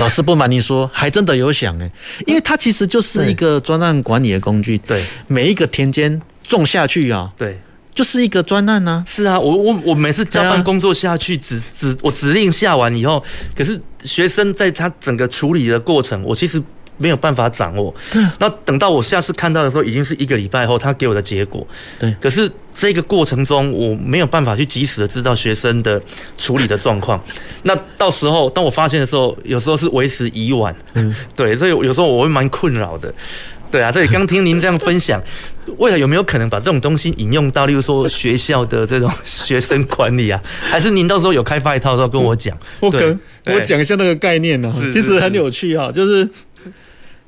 [0.00, 1.90] 老师不瞒你说， 还真的有想哎，
[2.26, 4.78] 因为它其实就是一个专案管理的工具。
[4.78, 7.58] 对，每一个田间种下去啊，对。
[7.98, 13.20] 就是一个专案呢，是啊，我我我每次交办工作下去，指指我指令下完以后，
[13.56, 16.62] 可是学生在他整个处理的过程，我其实
[16.96, 17.92] 没有办法掌握。
[18.12, 21.66] 对，那等到我下次看到的时候，已经是一个礼拜后，他给我的结果。
[21.98, 26.00] 对，可是这个过程中，我没有办法去及时的知道学生的
[26.36, 27.20] 处理的状况。
[27.64, 30.72] 那到时候当我发现的时候，有时候是为时已晚。
[30.94, 33.12] 嗯，对，所以有时候我会蛮困扰的。
[33.70, 35.22] 对啊，这里刚听您这样分享，
[35.78, 40.40] 未来有没有可能把这种东西引用到，例如说学校的这种学生管理啊？
[40.70, 42.56] 还是您到时候有开发一套的时候跟我讲？
[42.80, 46.28] 我跟我讲一下那个概念呢，其实很有趣哈，就是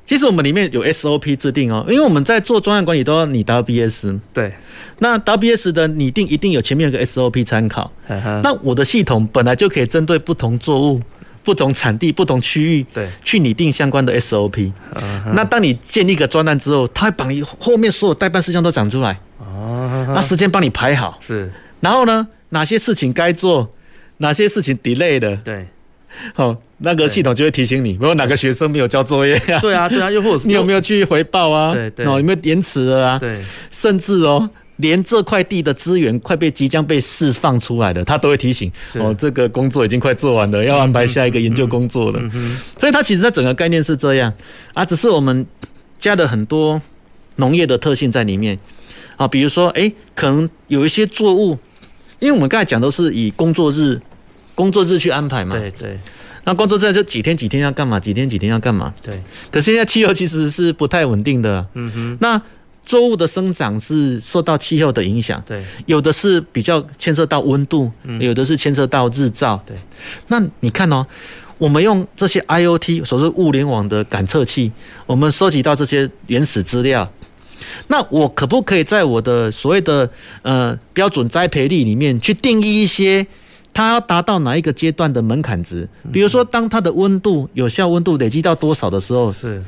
[0.05, 4.51] 其实我们里面有 SOP 制定哦，因为我们在做专案管理都要拟 WBS，对，
[4.99, 7.91] 那 WBS 的拟定一定有前面有个 SOP 参考，
[8.43, 11.01] 那我的系统本来就可以针对不同作物。
[11.43, 14.71] 不同产地、不同区域，对，去拟定相关的 SOP。
[15.33, 19.19] 那当你建立一个专案之后，它会把你后面所有待办事项都讲出来。
[19.39, 21.17] 哦，那时间帮你排好。
[21.19, 21.51] 是。
[21.79, 23.69] 然后呢，哪些事情该做，
[24.17, 25.67] 哪些事情 delay 的，对。
[26.33, 29.59] 好，那个系统就会提醒你，没有哪个学生没有交作业呀？
[29.61, 31.73] 对啊，对啊，又或者 你有没有去回报啊？
[31.73, 32.05] 对对。
[32.05, 33.17] 哦，有没有延迟了啊？
[33.17, 33.41] 对。
[33.71, 34.47] 甚至哦。
[34.81, 42.19] 连这块地的资源快被即将被释放出来的，他都会提醒哦，这个工作已经快做完了，要安排下一个研究工作了。
[42.79, 44.33] 所以它其实它整个概念是这样
[44.73, 45.45] 啊，只是我们
[45.97, 46.81] 加了很多
[47.35, 48.57] 农业的特性在里面
[49.15, 51.57] 啊，比如说哎，可能有一些作物，
[52.19, 53.99] 因为我们刚才讲都是以工作日
[54.55, 55.55] 工作日去安排嘛。
[55.57, 55.97] 对对。
[56.43, 57.99] 那工作日这几天几天要干嘛？
[57.99, 58.91] 几天几天要干嘛？
[59.03, 59.21] 对。
[59.51, 61.67] 可现在气候其实是不太稳定的。
[61.75, 62.17] 嗯哼。
[62.19, 62.41] 那
[62.85, 65.41] 作物的生长是受到气候的影响。
[65.45, 65.63] 对。
[65.85, 69.61] 有的是比较牵涉到温度，有的是牵涉到日照。
[69.65, 69.75] 对。
[70.27, 71.05] 那你看哦，
[71.57, 74.71] 我们用这些 IoT，所谓物联网的感测器，
[75.05, 77.09] 我们收集到这些原始资料。
[77.87, 80.09] 那我可不可以在我的所谓的
[80.41, 83.25] 呃标准栽培率里面去定义一些？
[83.73, 85.87] 它要达到哪一个阶段的门槛值？
[86.11, 89.63] 比如说，当它的温度有效温度累积到多少的时候，是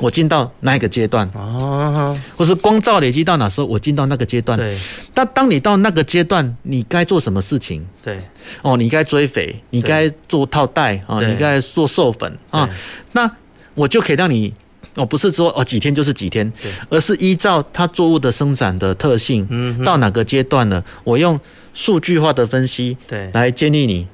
[0.00, 4.58] 我进到那一个阶段哦，或是光照累积到哪时候，我进到那个阶段。
[4.58, 4.76] 对。
[5.14, 7.86] 但当你到那个阶段，你该做什么事情？
[8.02, 8.18] 对。
[8.62, 12.68] 哦，你该追肥，你该做套袋啊，你该做授粉啊。
[13.12, 13.30] 那
[13.74, 14.52] 我就可以让你
[14.94, 16.52] 哦，不是说哦几天就是几天，
[16.88, 20.84] 而是依照它作物的生长的特性，嗯，到哪个阶段了？
[21.04, 21.38] 我用。
[21.76, 24.06] 数据化的分析，对，来建议你，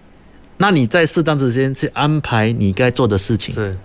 [0.57, 3.55] 那你在适当的时间去安排你该做的事情。
[3.55, 3.77] 对，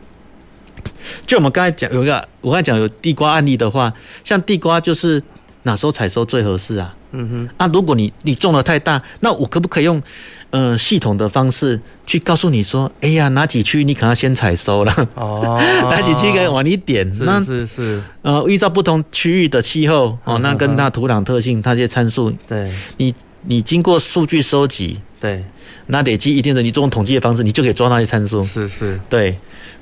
[1.27, 3.93] 就我们刚才讲有一个，我刚才讲有地瓜案例的话，
[4.23, 5.21] 像地瓜就是
[5.63, 6.95] 哪时候采收最合适啊？
[7.17, 7.49] 嗯哼。
[7.57, 10.01] 那如果你你种的太大，那我可不可以用
[10.49, 15.09] 呃系统的方式去告诉你说，哎呀，哪几区你可能要先采收了？
[15.15, 15.57] 哦。
[15.89, 17.11] 哪几区可以晚一点？
[17.13, 18.01] 是是是。
[18.21, 23.13] 呃，依照不同区域的气候哦，那跟它土壤特性，它这些参数，对你。
[23.47, 25.43] 你经过数据收集，对，
[25.85, 28.43] 那累积一定的，你这种统计的方式，你就可以抓那些参数。
[28.43, 29.35] 是是，对，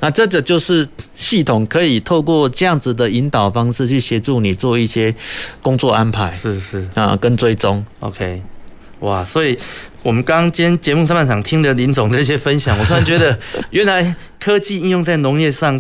[0.03, 0.85] 那这个就是
[1.15, 5.15] 系统可以透过这样子的引导方式去协助你做一些
[5.61, 6.35] 工作安排。
[6.35, 7.85] 是是啊，跟追踪。
[8.01, 8.41] OK，
[8.99, 9.57] 哇，所以
[10.01, 13.39] 我们刚刚今天节目上半场听的林总这些分享，我突然觉得
[13.71, 15.79] 原来科技应用在农业上。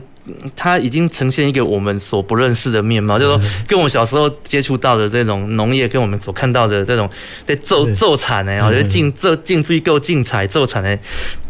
[0.55, 7.09] 它已经呈现一个我们所不认识的面貌，就是说，跟我小时候接触到的这种农业，跟我们所看到的这种
[7.45, 10.97] 在做做产呢，我觉得进这进追购进采做产呢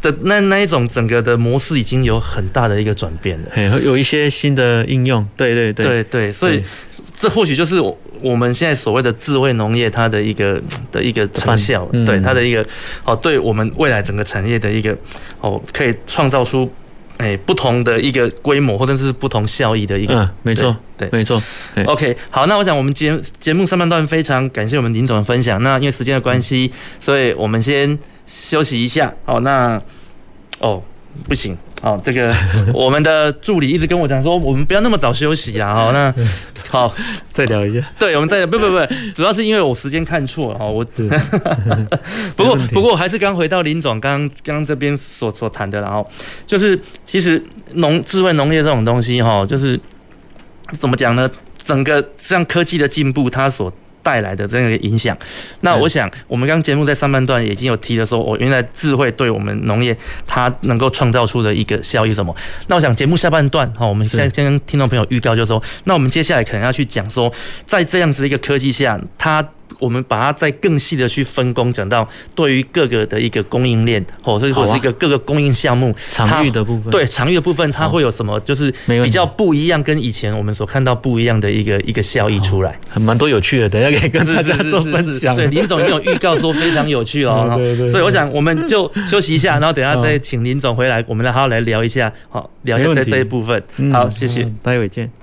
[0.02, 5.86] 的那那一种整个的模式已经有很大的一个转变了，有一些新的应用，对对对。
[5.86, 6.64] 对对，所以
[7.14, 7.80] 这或许就是
[8.22, 10.60] 我们现在所谓的智慧农业它的一个
[10.92, 12.66] 的一个成效，对它的一个
[13.04, 14.98] 哦，对我们未来整个产业的一个
[15.42, 16.72] 哦，可以创造出。
[17.18, 21.42] 哎，不同的一个规模，或者是不同效益的一个，嗯，没错，对，没错。
[21.86, 25.62] OK，好，那我想我们节节目上半段非常感谢我们林总的分享。
[25.62, 29.14] 那因为时间的关系，所以我们先休息一下。
[29.26, 29.82] 好，那
[30.60, 30.82] 哦，
[31.28, 31.58] 不行。
[31.82, 32.34] 好，这个
[32.74, 35.74] 我们的助理一直跟我讲说，我们不要那么早休息啊。
[35.74, 36.14] 好，那
[36.70, 36.94] 好，
[37.32, 37.86] 再聊一下。
[38.00, 38.48] 对，我们再聊。
[38.48, 38.80] 不不不，
[39.14, 40.66] 主要是因为我时间看错了哈。
[40.66, 40.84] 我
[42.36, 46.10] 不过不过我还是刚回到林总刚刚这边所所谈的，然后
[46.48, 49.80] 就是其实农智慧农业这种东西哈，就是
[50.72, 51.30] 怎么讲呢？
[51.66, 53.72] 整个像科技的进步，它所
[54.04, 55.18] 带来的这样一个影响，
[55.62, 62.36] 那我想我们刚节目在上半段已经有提了，说我原来智慧对我们农业它能够创造出的一个效益什么？
[62.68, 67.32] 那我想节目下半段哈，我们现在先跟听众朋友预告，就是说，那我们接下来可能要去讲说，
[67.66, 69.44] 在这样子一个科技下，它。
[69.80, 85.36] 我们把它再更细的去分工，讲到对于各个的一个供应链，或者或者是一个各个供应项目，场域的部分，对场域的部分，它会有什么就是比较不一样，跟以前我们所看到不一样的一个一个效益出来，很蛮多有趣的，等一下可以跟大家做分享。
[85.36, 93.62] 对，林总已经有预告说非常有趣哦， 所以我想我们就休息一下，然后等下再请林总回来，我们来好好来聊一下，好聊一下在这一部分。
[93.92, 95.23] 好，谢谢，待会见。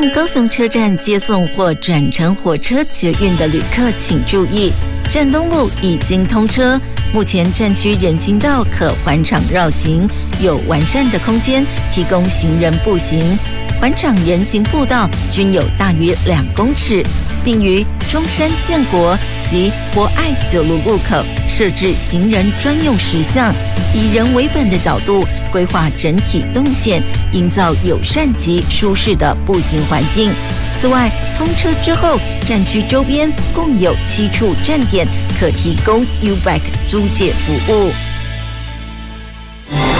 [0.00, 4.72] 从高雄车站接送或转乘火车捷运的旅客请注意，
[5.10, 6.80] 站东路已经通车。
[7.12, 10.08] 目前站区人行道可环场绕行，
[10.40, 13.36] 有完善的空间提供行人步行。
[13.80, 17.00] 环场人行步道均有大约两公尺，
[17.44, 19.16] 并于中山建国
[19.48, 23.54] 及博爱九路路口设置行人专用石像，
[23.94, 27.00] 以人为本的角度规划整体动线，
[27.32, 30.32] 营造友善及舒适的步行环境。
[30.80, 35.06] 此外，通车之后，站区周边共有七处站点
[35.38, 37.92] 可提供 U-Bike 租借服务。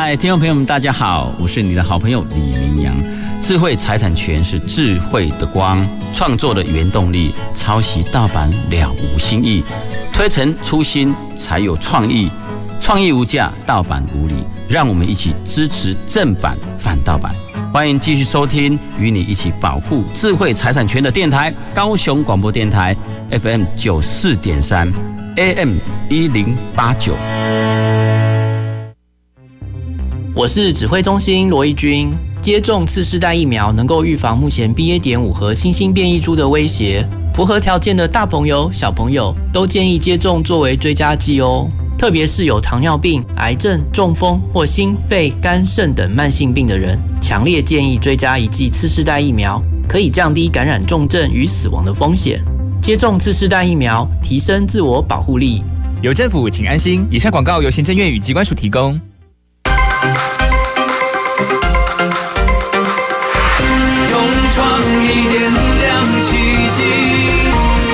[0.00, 2.96] 嗨，听众朋友们，大家好，我是你的好朋友李明阳。
[3.42, 5.84] 智慧财产权是智慧的光，
[6.14, 7.32] 创作的原动力。
[7.52, 9.60] 抄袭盗版了无新意，
[10.12, 12.30] 推陈出新才有创意。
[12.80, 14.36] 创意无价，盗版无理。
[14.68, 17.34] 让我们一起支持正版，反盗版。
[17.72, 22.96] 欢迎继续收听，与你一起保护智慧财产权的电台——高雄广播电台
[23.32, 24.92] FM 九四点三
[25.34, 25.74] ，AM
[26.08, 27.16] 一零八九。
[30.38, 32.12] 我是指挥中心罗一军。
[32.40, 34.96] 接种次世代疫苗能够预防目前 BA.
[35.00, 37.04] 点五和新兴变异株的威胁。
[37.34, 41.68] 符合条件的大朋友、小朋友都建议接种作为追加剂哦。
[41.98, 52.40] 特别是有糖尿病、癌症、中风或心肺肝肾等慢性病的人，强烈建议追加一剂次世代疫苗，可以降低感染重症与死亡的风险。
[52.80, 55.64] 接种次世代疫苗，提升自我保护力。
[56.00, 57.04] 有政府，请安心。
[57.10, 59.00] 以上广告由行政院与机关署提供。
[64.10, 64.14] 用
[64.54, 64.56] 创
[65.02, 65.86] 意点亮
[66.22, 66.30] 奇
[66.76, 66.78] 迹，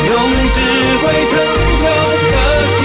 [0.07, 0.13] 用
[0.53, 0.57] 智
[1.01, 1.33] 慧成
[1.81, 1.83] 就
[2.31, 2.33] 科
[2.77, 2.83] 技，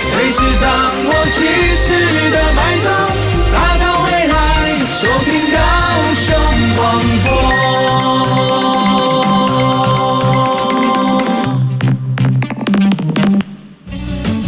[0.00, 0.64] 随时掌
[1.04, 1.36] 握趋
[1.76, 1.84] 势
[2.30, 2.88] 的脉动，
[3.52, 4.34] 打造未来，
[4.98, 5.54] 收听高
[6.24, 6.26] 声
[6.76, 6.80] 广
[7.24, 7.26] 播。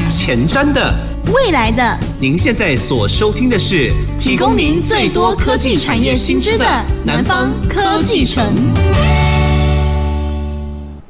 [0.08, 0.16] 前
[0.48, 1.07] 瞻的。
[1.32, 6.64] 未来的，您现在所收听的是提供您最多科技产业新知的
[7.04, 8.44] 南方科技城。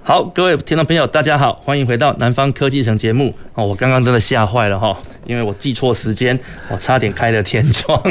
[0.02, 3.32] 好，各位听众朋友，大家好，欢迎回到南方科技城节目。
[3.54, 6.36] 哦，我刚刚真的吓坏了哈，因为我记错时间，
[6.68, 8.02] 我差点开了天窗。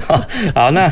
[0.54, 0.90] 好，那。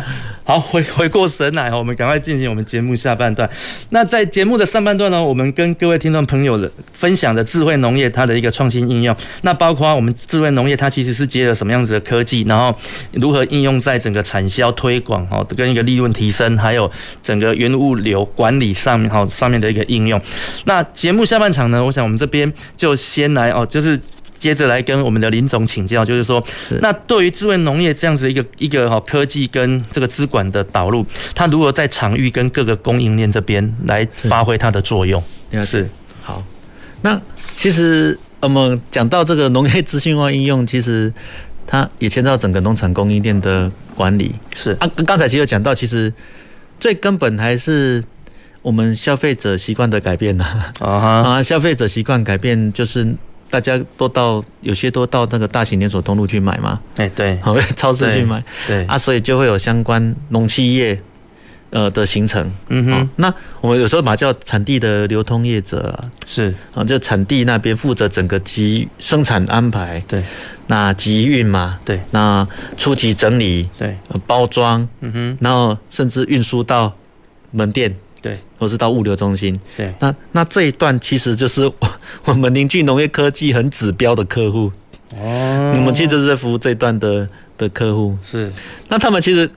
[0.49, 3.47] 好，回回过神来，我们赶快进行我们节目下半段。
[3.91, 12.75] 那在节目的上半段呢，我们跟各位听众朋友的分享的智慧农业它的一个创新应用，那包括我们智慧农业它其实是接了什么样子的科技，然后
[13.13, 16.91] 如何应用在整个产销推广哦，跟一个利润提升，还有
[17.23, 20.19] 整个原物流管理上面哈上面的一个应用。
[20.65, 24.01] 那节目下半场呢，我想我们这边就先来哦，就是。
[24.39, 26.43] 接着来跟我们的林总请教，就是说，
[26.81, 35.21] 那对于智慧农业这样子一个一个哈科技跟这个资管的导入，它如何在场域跟各个供应链这边来发挥它的作用？
[35.53, 35.91] 是，是
[36.23, 36.43] 好。
[37.03, 37.21] 那
[37.57, 41.13] 其实我们讲到这个农业资讯化应用，其实
[41.67, 44.35] 它也牵涉到整个农产供应链的管理。
[44.55, 46.13] 是啊，刚才其实有讲到，其实
[46.79, 48.05] 最根本还是
[48.63, 50.73] 我们消费者习惯的改变呐。
[50.79, 53.17] 啊，消费者习惯改变就是。
[53.51, 61.01] 大家都到，有些都到那个大型连锁通路去买嘛，哎对，好， 超市去买，对啊，所以就会有相关农企业
[61.71, 66.55] 呃的形成，嗯哼，那我们有时候把它叫产地的流通业者啊，是。
[66.75, 70.23] 啊，就产地那边负责整个集生产安排，对，
[70.67, 76.95] 那集运嘛，对，那初级整理，对，包装，嗯哼，然后甚至运输到
[77.51, 77.95] 门店。
[78.59, 79.59] 对，或是到物流中心。
[79.77, 81.71] 对，那那这一段其实就是
[82.27, 84.71] 我们凝聚农业科技很指标的客户。
[85.17, 88.17] 哦，我们其实就是在服务这一段的的客户。
[88.23, 88.53] 是，
[88.89, 89.51] 那他们其实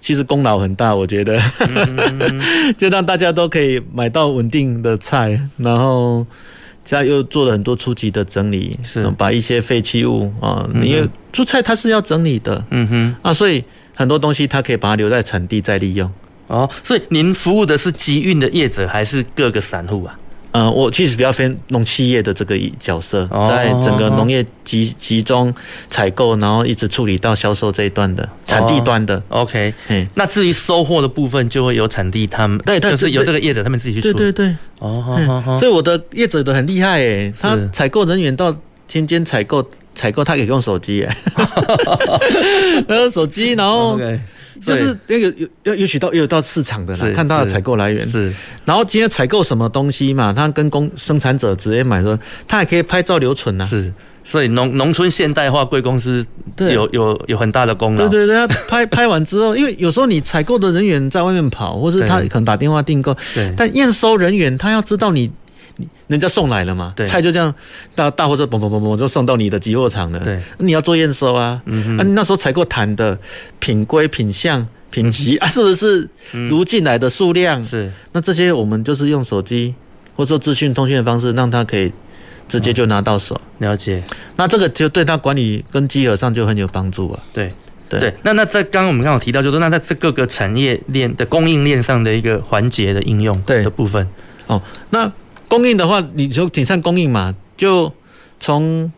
[0.00, 2.40] 其实功劳很大，我觉得，嗯、
[2.76, 6.26] 就让大家都可以买到稳定的菜，然后
[6.84, 13.64] 现在又做了很多初级的整理，是，把一些废弃物啊，因为蔬菜它是要整理的，嗯哼，啊，所以
[13.96, 16.10] 很多东西它可以把它留在产地再利用。
[16.48, 20.18] 哦，所以您服务的是集运的业者还是各个散户啊？
[20.50, 25.54] 呃，我其实比较偏农企业的这个角色，在整个农业集集中
[25.90, 29.22] 采购，然后一直处理到销售这一段的产地端的。
[29.28, 29.72] OK，
[30.14, 34.14] 那至于收货的部分，就会有产地他们，对，就是由这个业者他们自己去处理。
[34.14, 38.56] 对对对，哦，所以我的业者都很厉害诶，他采购人员到
[38.88, 39.62] 天间采购，
[39.94, 41.06] 采购他可以用手机，
[42.88, 44.00] 然后手机，然后。
[44.64, 48.32] 就是那个有要有许到也有到市场的啦，看它的采购来源是，
[48.64, 53.66] 然后今天采购什么东西嘛，他跟工生产者直接买说，他还可以拍照留存呐。
[53.66, 53.92] 是，
[54.24, 56.24] 所以农农村现代化贵公司
[56.58, 58.08] 有有有很大的功劳。
[58.08, 65.30] 对对对，他拍 拍完之后，因为有时候你采购的人员在外面跑，或是他可能打电话订购，对，但验收人员他要知道你。
[66.06, 67.54] 人家送来了嘛，对，菜就这样
[67.94, 73.18] 大大货车嘣嘣嘣嘣就送到你的集货场了，对，你要做验收啊，嗯啊，你那时候采购谈的
[73.58, 76.08] 品规、品相、品级啊，是不是
[76.48, 77.64] 如进来的数量？
[77.64, 79.74] 是，那这些我们就是用手机
[80.16, 81.92] 或者说资讯通讯的方式，让他可以
[82.48, 83.40] 直接就拿到手。
[83.58, 84.02] 了解，
[84.36, 87.20] 那这个就对他管理跟稽核上就很有帮助啊。
[87.32, 87.52] 对。
[87.90, 94.06] 对，那那在刚刚我们刚好提到，就是说那在这各个产业链的供应链上的一个环节的应用的部分。
[94.46, 94.60] 哦，
[94.90, 95.10] 那
[95.48, 97.92] 供应的话，你就挺上供应嘛，就
[98.38, 98.92] 从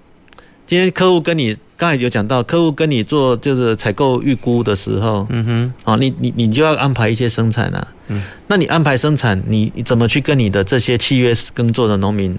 [0.67, 12.37] 今天客户跟你刚才有讲到，客户跟你做就是采购预估的时候，嗯哼，哦，你你你就要安排一些生产啊，嗯，那你安排生产，你你怎么去跟你的这些契约耕作的农民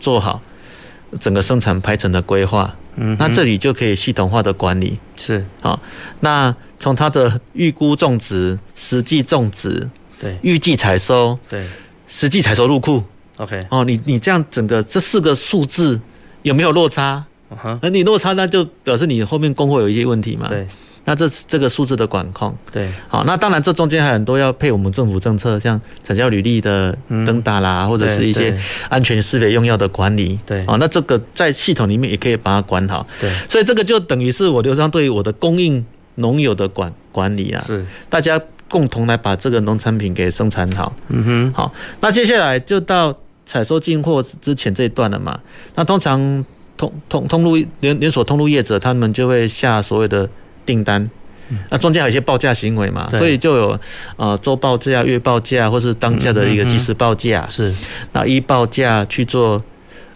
[0.00, 0.40] 做好
[1.20, 2.74] 整个生产排程的规划？
[2.96, 5.46] 嗯，那这里就可以系统化的管理，是。
[5.62, 5.80] 好。
[6.20, 9.88] 那从它的预估种植、实际种植，
[10.18, 11.64] 对，预计采收，对，
[12.06, 13.02] 实际采收入库
[13.40, 16.00] ，OK，哦，你你这样整个这四个数字
[16.42, 17.24] 有没有落差？
[17.48, 20.46] 那、uh huh、你落差，那就表示你后面供货有一些问题嘛？
[20.48, 20.66] 对。
[21.06, 28.54] 那这这个数字的管控，对，好，那当然这中间还有很多要配我们政府政策，像产销履历的登打啦，嗯、或者是一些
[28.90, 35.84] 安全施肥用药的管理，对，哦，那这个在系统里面也可以把它管好，对，所以这个就等于是我刘璋对于我的供应
[36.16, 37.84] 农友的管管理啊，是。
[38.10, 38.38] 大家
[38.68, 43.16] 共同来把这个农产品给生产好，嗯哼，好，那接下来就到
[43.50, 45.40] 采收进货之前这一段了嘛，
[45.74, 46.44] 那通常
[46.76, 50.28] 通通通路连连锁通路业者他们就会下所谓的。
[50.66, 51.04] 订单，
[51.70, 53.80] 那中间还有一些报价行为嘛，所以就有
[54.16, 57.74] 呃周报价、月报价，或是当下的一个即时报价，是，
[58.12, 59.60] 那依报价去做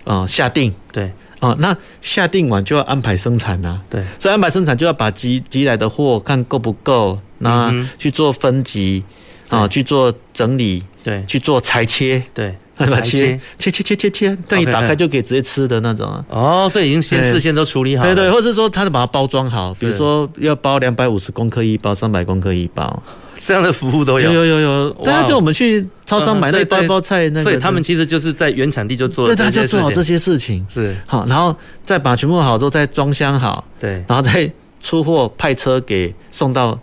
[0.04, 1.10] 呃下定，对，
[1.40, 9.02] 啊，那下定完就要安排生产啊，对，所以安排生产就要把集集来的货看够不够，那去做分级
[9.48, 12.54] 啊，去做整理，对，去做裁切，对。
[12.76, 16.24] 把切切切切切切，等你打开就可以直接吃的那种啊。
[16.28, 18.02] 哦，所以已经先事先都处理好。
[18.02, 23.02] 对对，或是说他就把它包装好，比如说要包两百五十公克一包，三百公克一包，
[23.46, 24.32] 这样的服务都有。
[24.32, 30.66] 有有有，对啊，就我们去超商买那包包菜，那所以他们其实就是在原产地就做，对，他就做好这些事情。
[30.72, 31.54] 是好，然后
[31.84, 34.50] 再把全部好之后再装箱好，对，然后再
[34.80, 36.76] 出货派车给送到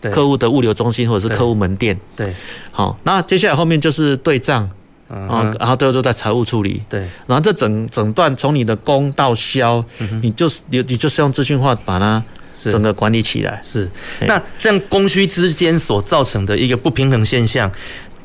[0.00, 2.00] 客户的物流中心或者是客户门店。
[2.16, 2.32] 对，
[2.72, 4.68] 好，那接下来后面就是对账。
[5.08, 6.82] 啊，然后最后都在财务处理。
[6.88, 9.84] 对，然后这整整段从你的供到销，
[10.22, 12.22] 你就是你你就是用资讯化把它
[12.62, 13.60] 整个管理起来。
[13.62, 13.88] 是，
[14.20, 17.70] 那这样供需之间所造成的一个不平衡现象，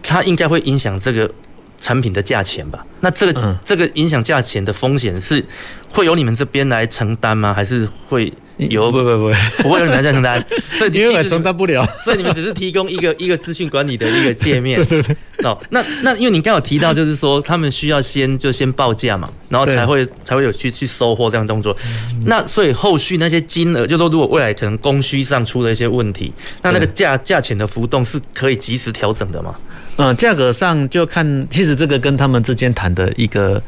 [0.01, 1.31] 它应该会影响这个
[1.79, 2.85] 产品的价钱吧？
[2.99, 5.43] 那这个这个影响价钱的风险是
[5.89, 7.53] 会由你们这边来承担吗？
[7.53, 8.31] 还是会？
[8.69, 9.33] 有不不不
[9.63, 14.77] 不会有人来承担， 所以因为承担不了， 所以你们只是提供一个一个资讯管理的一个界面。
[14.77, 15.15] 对对对。
[15.43, 21.75] 哦，那那因为你刚有提到，就是说他们需要先就先报价嘛，然后才会才会有去去收货这样动作。
[22.25, 26.31] 那所以后续那些金额，就说如果未来可能供需上出了一些问题，
[26.61, 29.55] 那那个价价钱的浮动是可以及时调整的吗？
[29.97, 33.61] 嗯，价格上就看，其实这个跟他们之间谈的一个。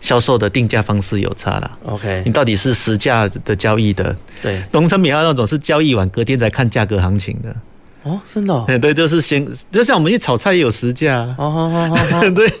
[0.00, 7.54] 销售的定价方式有差了，OK，你到底是实价的交易的，对，农产品还有那种是交易完隔天才看价格行情的，
[8.02, 12.52] 哦，真的，对对，就是先，就像我们去炒菜也有实价， 哦好好好， 对，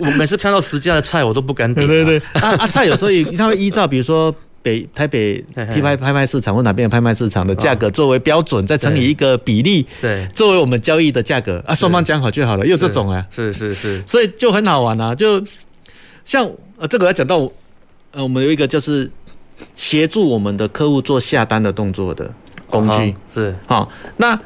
[0.00, 5.36] 我每次看到实价的菜我都不敢点， 对对对，啊啊菜有时候他会依照比如说北台北
[5.72, 11.62] 批拍拍卖市场或哪边的拍卖市场的价格作为标准，再乘以一个比例，对，作为我们交易的价格。
[11.64, 15.42] 啊，双方讲好就好了，有这种啊，是是是，所以就很好玩啊，就。
[16.28, 17.38] 像呃，这个要讲到，
[18.12, 19.10] 呃，我们有一个就是
[19.74, 22.30] 协助我们的客户做下单的动作的
[22.66, 23.90] 工具，是好。
[24.18, 24.38] 那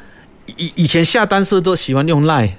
[0.55, 2.51] 以以前下单是不是都喜欢用 Line？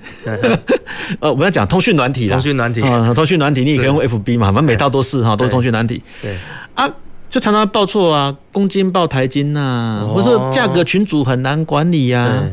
[1.20, 6.02] 呃，我们要讲通讯软体啦，通讯软体啊，通讯软体你也可以用 FB 嘛，反正每套都是哈，都是通讯软体。
[6.20, 6.36] 对
[6.74, 6.86] 啊，
[7.30, 12.44] 就常常报错啊，公斤报台斤呐，或是价格群组很难管理呀。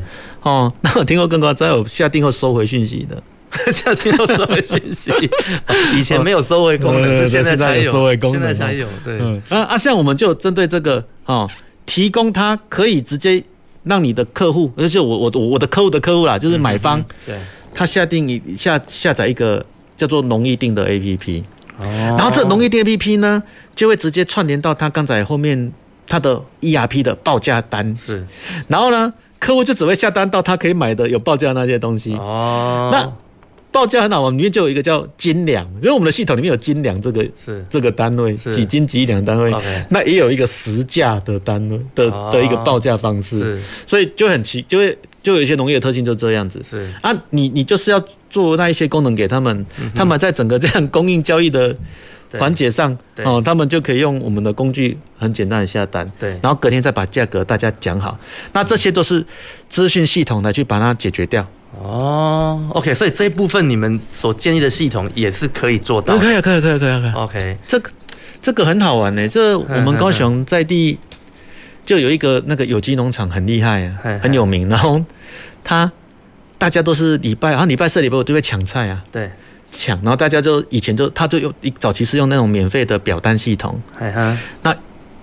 [0.41, 3.21] 哦， 那我听过更夸张，有下订后收回讯息的。
[3.71, 5.11] 夏天要收尾讯息，
[5.95, 8.87] 以前没有收尾功能，现在才有，收回功能，现在才有。
[9.03, 11.49] 对，啊啊，像我们就针对这个哦，
[11.85, 13.43] 提供它可以直接
[13.83, 17.35] 让你的客户，而且我我我的客户的客户啦，就是买方，对，
[17.73, 19.63] 他下定一下下载一个
[19.97, 21.43] 叫做农易定的 APP，
[21.77, 21.85] 哦，
[22.17, 23.43] 然后这农易定 APP 呢，
[23.75, 25.71] 就会直接串联到他刚才后面
[26.07, 28.25] 他的 ERP 的报价单，是，
[28.67, 33.11] 然后呢，客户就只会下单到他可以买的有报价那些东西，哦，那。
[33.71, 37.65] 报价很好，里面就有一个叫斤两，因为我们的系统里面有斤两这个是。
[37.69, 38.53] 这个单位，是。
[38.53, 39.53] 几斤几两单位，
[39.89, 43.57] 那也有一个实价的单位的的一个报价方式，
[43.87, 46.61] 所以就很奇，就会就有一些农业的特性就这样子。
[46.69, 46.91] 是。
[47.01, 51.73] 啊，你你就是要做那一些功能给他们，嗯、他们在整个这样供应交易的
[52.37, 58.19] 环节上，哦，他们就可以用我们的工具很简单的下单，对，然后隔天再把价格大家讲好。
[58.51, 59.25] 那这些都是
[59.69, 61.47] 资讯系统来去把它解决掉。
[61.79, 66.17] 哦，OK，所以这一部分你们所建立的系统也是可以做到。
[66.17, 67.11] 可以，可以，可以，可以，可以。
[67.13, 67.89] OK，这个
[68.41, 69.27] 这个很好玩呢。
[69.27, 70.99] 这我们高雄在地
[71.85, 74.67] 就有一个那个有机农场很厉害啊，很有名。
[74.69, 75.01] 然后
[75.63, 75.91] 他
[76.57, 79.03] 大家都是礼拜，然后礼拜四、礼拜五都会抢菜啊。
[79.11, 79.31] 对。
[79.73, 83.81] 抢，然后大家就以前就他就用早期是用那种免费的表单系统。
[84.61, 84.75] 那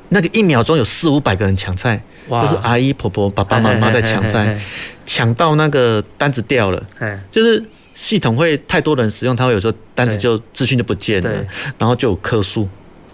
[0.09, 4.59] 那个一秒钟有四五百个人抢菜，就是阿姨婆婆、爸爸妈妈在抢菜。
[5.09, 6.87] 抢到那个单子掉了，
[7.31, 11.31] 就是系统会太多人使用，它会有时候单子就资讯就不见了，
[11.79, 12.69] 然后就有客诉。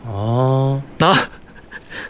[0.05, 1.23] 哦，然后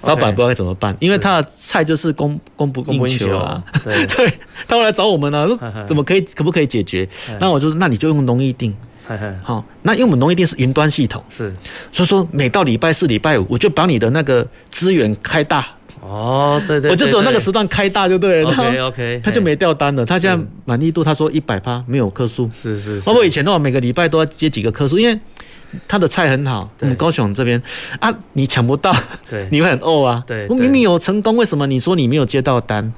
[0.03, 3.63] 老板不知道该怎么办，因为他的菜就是供供不应求啊。
[3.85, 4.33] 对，
[4.67, 5.57] 他会来找我们啊，说
[5.87, 7.07] 怎么可以可不可以解决？
[7.39, 8.75] 那我就说，那你就用农易订。
[9.43, 11.55] 好，那因为我们农易订是云端系统，是，
[11.93, 15.69] 所以说每到礼拜四、礼拜五，我就把你的那个资源开大。
[16.01, 18.51] 哦，对对，我就只有那个时段开大就对了。
[18.51, 20.05] OK OK， 他就没掉单了。
[20.05, 22.51] 他现在满意度，他说一百趴没有客数。
[22.53, 23.01] 是是。
[23.03, 25.19] 包括以前的话，每个礼拜都要接几个客诉，因为
[25.89, 26.71] 他的菜很好。
[26.81, 27.63] 我们高雄这边
[28.01, 28.95] 啊，你抢不到，
[29.31, 30.23] 对， 你会很呕啊。
[30.27, 32.93] 对，我明明有成功，为什么你说你没有接到单？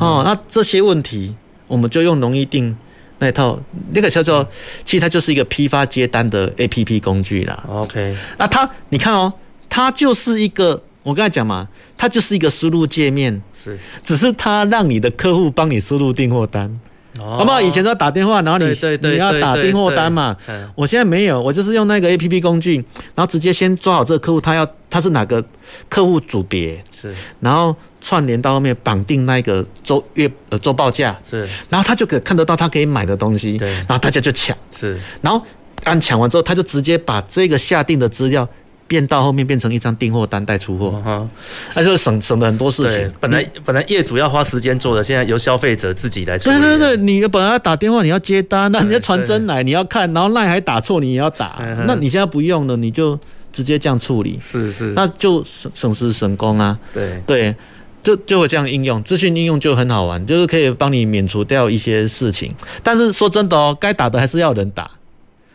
[0.00, 1.34] 哦，那这些问题，
[1.66, 2.74] 我们就用容易定
[3.18, 3.58] 那一套，
[3.92, 4.48] 那个叫做，
[4.84, 7.64] 其实它就是一个批发接单的 APP 工具啦。
[7.68, 9.32] OK，那它你看哦，
[9.68, 10.82] 它就是一个。
[11.08, 16.70] 我刚才讲嘛，它就是一个输入界面，是，只是它让你的客户帮你输入订货单，
[17.16, 17.62] 好不好？
[17.62, 18.66] 以前都要打电话，然后你
[19.00, 20.36] 你要打订货单嘛。
[20.74, 22.76] 我现在没有，我就是用那个 APP 工具，
[23.14, 25.42] 然后直接先抓好这个客户，他要他是哪个
[25.88, 35.42] 客户组别，是，然后串联到后面绑定那个周月呃周报价，是，然后他就可以看得到他可以买的东西，对，然后大家就抢，是，然后
[35.84, 38.46] 按抢完之后，他就直接把这个下订的资料。
[38.88, 41.28] 变到后面变成一张订货单带出货，
[41.76, 43.12] 那就省省了很多事情。
[43.20, 46.58] 本来本来业主要花时间做的，现在由消费者自己来处理。
[46.58, 51.62] 对对对，你本来要打电话，你要接单，那你要传真来，你要看，然后赖还打错，你也要打。
[51.86, 53.16] 那你现在不用了，你就
[53.52, 54.40] 直接这样处理。
[54.42, 56.78] 是是，那就省省时省工啊。
[56.94, 57.54] 对对，
[58.02, 62.54] 就就会这样应用，资讯应用就很好玩，就是可以帮你免除掉一些事情。
[62.82, 64.90] 但是说真的哦，该打的还是要人打。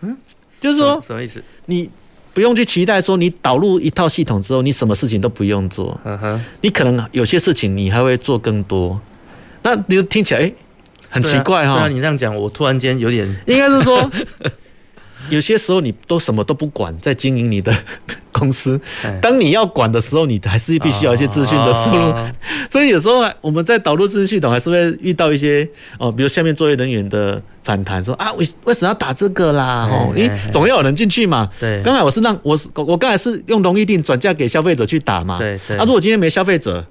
[0.01, 0.15] 嗯，
[0.61, 1.43] 就是说什么意思？
[1.65, 1.89] 你。
[2.33, 5.99] 不用去期待说你导入一套系统之后，你什么事情都不用做。
[6.61, 8.99] 你可能有些事情你还会做更多。
[9.61, 10.55] 那你就听起来诶
[11.09, 11.75] 很奇怪哈。
[11.75, 14.09] 对啊，你这样讲，我突然间有点，应该是说。
[15.29, 17.73] 有些时候你都什么都不管，在经营你的
[18.31, 18.79] 公司。
[19.21, 22.13] 当你要管的时候，你还是必须要一些资讯的输入。
[22.69, 25.67] 所以有时候我们在导入资讯系统，还是会遇到一些
[25.99, 29.87] 哦，比如下面作业人员的反弹，说啊，为为什么要打这个啦？
[29.89, 31.49] 哦，诶，总要有人进去嘛。
[31.59, 31.81] 对。
[31.83, 35.37] 刚才我是让我我刚才是用容易定转嫁给消费者去打嘛。
[35.37, 35.77] 对对。
[35.77, 36.85] 啊，如果今天没消费者，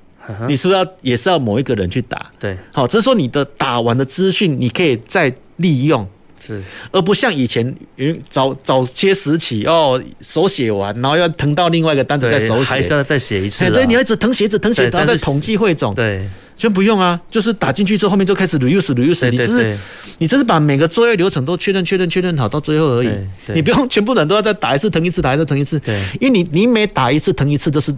[0.49, 2.31] 你是不是要也是要某一个人去打？
[2.39, 2.57] 对。
[2.71, 6.09] 好，只是说你的打完的资讯，你可以再利用。
[6.45, 13.71] 是，而不像以前，因早早些时期哦，手写完，然后要腾到另外一个单子再手写，还是要再写一次。
[13.71, 15.95] 对，你要一直腾写，一直誊写，然后再统计汇总。
[15.95, 16.29] 对。
[16.63, 19.77] 先不用啊，就是打进去之后，后面就开始 reuse reuse，你只是
[20.19, 23.11] 你只是把每个作业流程都确认确认确认好到最后而已，
[23.53, 27.93] 你不用全部人都要再打一次腾一次，打一次腾一次，对，因为你你每打一次腾一次都是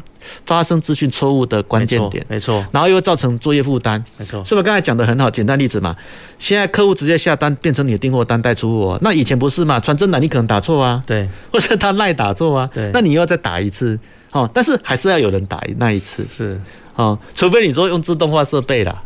[0.47, 5.95] 发生资讯错误的关键点，没错，然后又造成作业负担，没错，所以我刚才讲的很好，简单例子嘛，
[6.39, 13.99] 现在客户直接下单变成你的订货单带出货，那以前不是嘛，传真单你可能打错啊，对，或者他赖打错啊，对，那你又要再打一次，
[14.33, 16.59] 哦，但是还是要有人打那一次，是。
[16.97, 19.03] 哦，除非你说用自动化设备啦，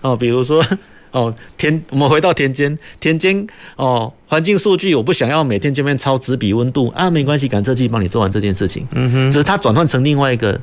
[0.00, 0.64] 哦，比如说
[1.10, 10.60] 哦，田，我们回到田间，田间哦，环境数据我不想要每天这边抄纸笔温度啊，没关系，感测器帮你做完这件事情，嗯哼，只是它转换成另外一个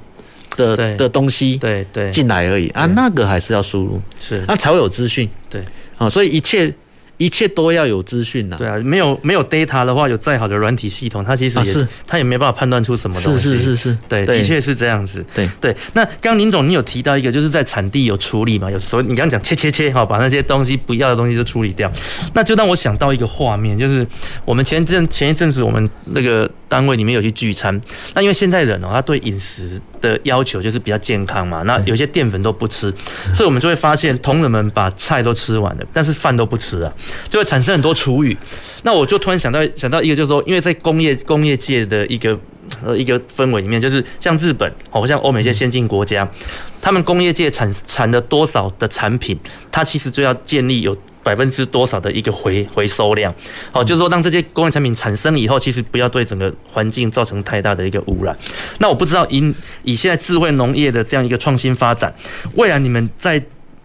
[0.56, 5.62] 的的东西，对对，进来而已啊，那个还是要输入，是，那才会有资讯，对，
[5.98, 6.74] 啊，所以一切。
[7.20, 8.56] 一切都要有资讯呐。
[8.58, 13.50] 对啊，没有没有 data 的话，有再好的软体系统，它其实也、啊、是它也没办法判断出什么东西。
[13.50, 15.24] 是是是是，对，对的确是这样子。
[15.36, 15.76] 对对。
[15.94, 18.72] 那刚刚林总你有提到一个，就是在产地有处理嘛？
[18.72, 21.92] 有所以你刚刚讲切切切，好，把那些东西不要的东西都处理掉。
[22.34, 24.08] 那就让我想到一个画面，就是
[24.46, 27.82] 我们前阵前一阵子我们那个单位里面有去聚餐，
[28.14, 32.94] 那因为现在人哦，他对饮食的要求就是比较健康嘛，那有些淀粉都不吃，
[33.34, 36.94] 所以我们就会发现同仁们把菜都吃完了，但是饭都不吃啊。
[37.28, 38.38] 就会产生很多厨余，
[38.84, 42.40] 那我就突然想到想到一个，就是说，因为在工业工业界的一个
[42.86, 46.30] 呃一个氛围里面，就是像日本，好像欧美一些先进国家，
[46.82, 49.38] 他们工业界产产的多少的产品，
[49.72, 50.96] 它其实就要建立有
[51.30, 53.32] 百分之多少的一个回回收量，
[53.72, 58.36] 好，就是说让这些工业产品产生以后，其实不要对整个环境造成太大的一个污染。
[58.80, 59.54] 那我不知道以
[59.84, 62.12] 以现在智慧农业的这样一个创新发展，
[62.56, 63.40] 未来你们在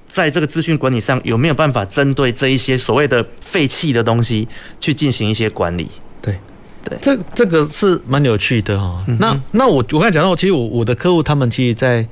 [0.09, 4.49] 在这个资讯管理上有没有办法针对这一些所谓的废弃的东西
[4.81, 5.87] 去进行一些管理？
[6.23, 6.39] 对，
[6.83, 9.05] 对，这这个是蛮有趣的哈、哦。
[9.19, 12.09] 那那我我刚才讲到，其实我我的客户他们其实在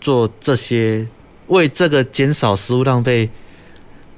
[0.00, 1.06] 做这些，
[1.46, 3.30] 为这个减少食物浪费。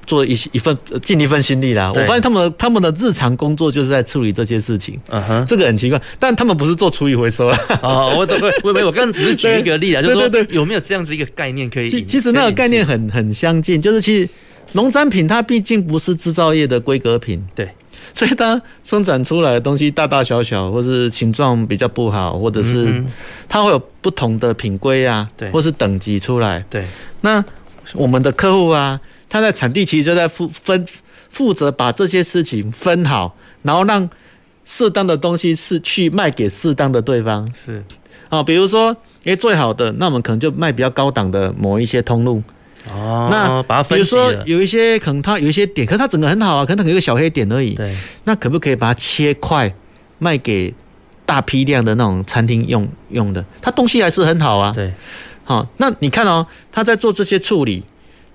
[0.09, 1.93] 做一一份尽一份心力啦。
[1.95, 4.99] 我发现他们他们的日常工作就是在处理这些事情。
[5.11, 7.59] 嗯哼，这个很奇怪，但他们不是做厨余回收啊。
[7.83, 11.91] 哦，我我我我刚刚只是举一个例啊，就是说有没有这样子一个概念可以？
[11.91, 14.29] 其其实那个概念很很相近，就是其实
[14.73, 17.45] 农产品它毕竟不是制造业的规格品。
[17.55, 17.69] 对，
[18.15, 23.05] 所以它生产出来的东西大大小小，或是形状比较不好，或者是
[23.47, 26.65] 它会有不同的品规啊，对，或是等级出来。
[26.71, 26.87] 对，
[27.21, 27.45] 那
[27.93, 28.99] 我们的客户啊。
[29.29, 30.87] 他在产地其实就在负分
[31.31, 34.09] 负责把这些事情分好，然后让
[34.65, 37.47] 适当的东西是去卖给适当的对方。
[37.53, 37.85] 是
[38.29, 42.43] 啊，比如说，诶，最好的，那我们可能就卖比较高档的某一些通路。
[42.91, 43.99] 哦，那把它分。
[43.99, 47.75] 比如说有一些可能它有一些点，可是它整个很好啊，可能有一个小黑点而已。
[47.75, 47.95] 对。
[48.25, 49.75] 那可不可以把它切块
[50.19, 50.73] 卖给
[51.27, 53.45] 大批量的那种餐厅用用的？
[53.61, 54.73] 它东西还是很好啊。
[54.75, 54.93] 对。
[55.45, 57.85] 好，那你看哦，他在做这些处理。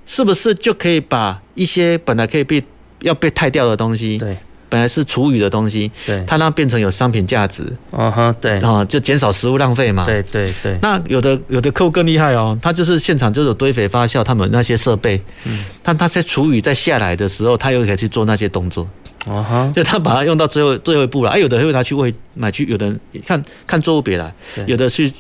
[0.06, 2.64] 是不是就可以把一些本来可以被
[3.01, 4.38] 要被汰掉的东西，对，
[4.70, 10.78] 本来是厨余的东西，对，它让它变成有商品价值，嗯哼，对，啊，就减少食物浪费嘛，对对对。
[10.82, 18.88] 那有的有的客户更厉害哦，他就是现场就有堆肥发酵，他们那些设备，嗯，但他在厨余再下来的时候，他又可以去做那些动作，
[19.28, 24.34] 啊哈，就他把它用到最后最后一步了，哎，有的会拿去喂买去，有的人看看作物别来，
[24.66, 25.12] 有的去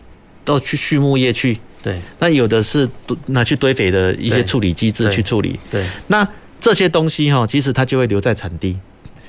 [0.43, 1.59] 到去畜牧业去。
[1.83, 2.89] 对，那有的是
[3.27, 5.59] 拿去堆肥的一些处理机制去处理。
[5.69, 6.25] 对，对那
[6.61, 8.79] 这些东西哈，其实它就会留在产地。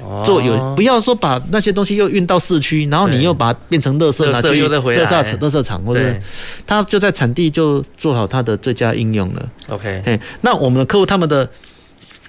[0.01, 0.23] 哦。
[0.25, 6.01] 做有不要说把那些东西又运到市区，然后你又把它变成垃圾拿去垃圾场、垃圾场，或者
[6.65, 9.51] 它就在产地就做好它的最佳应用了。
[9.69, 10.03] OK。
[10.07, 11.51] 哎，那我们的客户他们的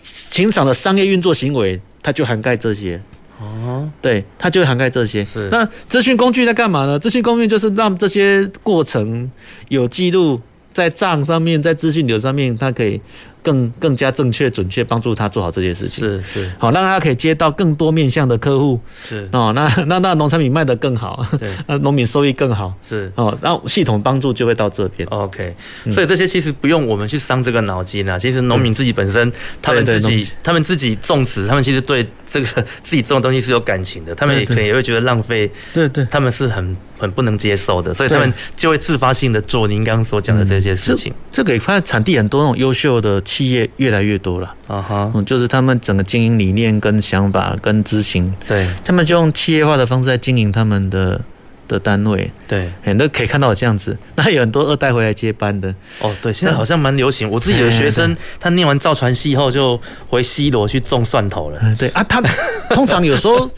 [0.02, 3.00] 情场的商业运作行为，它就涵盖这些。
[3.40, 5.24] 哦，对，它就会涵盖这些。
[5.26, 6.98] 是，那资讯工具在干嘛呢？
[7.00, 9.30] 资讯工具就是让这些过程
[9.70, 10.42] 有记录
[10.74, 13.02] 在账上面，在资讯流上面，它可以。
[13.46, 16.52] 更更加正确准确帮助他做好这些事情，是是。
[16.58, 19.30] 好，让他可以接到更多面向的客户，是。
[19.32, 23.12] 哦，那那那农产品卖得更好，对， 那农民收益更好，是。
[23.14, 25.56] 哦，那系统帮助就会到这边，OK，
[25.92, 29.32] 所以这些其实不用我们去伤这个脑筋啊，其实农民自己本身，
[29.62, 32.04] 他们自己他们自己种植，他们其实对
[32.36, 41.14] 这个 自己种的东西是有感情的，他们也可能也会觉得浪费，对对，他们是很很不能接受的，所以他们就会自发性的做您刚刚所讲的这些事情。
[41.32, 44.16] 这个也发现产地很多那种优秀的企业越来越。
[44.26, 44.56] 多了。
[44.68, 51.22] 啊哈，嗯，就是他们整个经营理念跟想法跟执行，对，他们就用企业化的方式在经营他们的
[51.68, 62.22] 的单位，对，很多可以看到这样子， 那有很多二代回来接班的，哦，对，现在好像蛮流行，我自己的学生他念完造船系后就回西罗去种蒜头了，对啊，他
[62.74, 63.50] 通常有时候。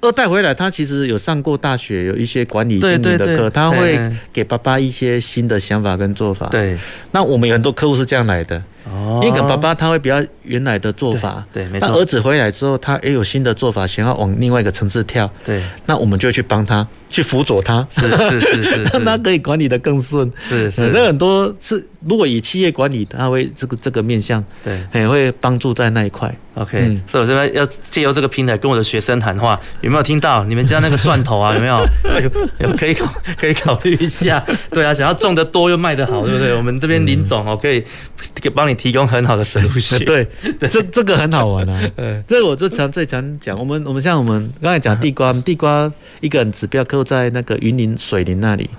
[0.00, 3.98] 二代回来，他其实有上过大学，有一些管理经营的课，他会
[4.32, 6.46] 给爸爸一些新的想法跟做法。
[6.50, 6.78] 对，
[7.10, 8.62] 那我们有很多客户是这样来的，
[8.92, 11.88] 哦，因为爸爸他会比较原来的做法，对，没错。
[11.88, 20.90] 那儿子回来之后，他也有新的做法，想要往另外一个层次跳，对，那我们就去帮他，去辅佐他，是是是是，让他 可以管理的更顺，是是。
[20.92, 26.34] 那很多是如果以企业管理，他会这个这个面向，对，也会帮助在那一块。
[26.54, 30.42] OK，、嗯、所以我这边要借由这个平台跟我的学生谈话，有没有听到？
[30.44, 31.78] 你们家那个蒜头啊，有没有？
[32.58, 34.44] 有可以考可以考虑一下。
[34.70, 36.52] 对啊，想要种得多又卖得好，对不对？
[36.56, 37.84] 我们这边林总哦，可以
[38.34, 39.98] 给帮你提供很好的 solution。
[40.06, 40.26] 对，
[40.70, 41.78] 这这个很好玩啊。
[41.96, 48.70] 嗯，这个我就常最常讲，我们我们像我们刚才讲地瓜，地瓜一个人指标客户在那个云林水林那里，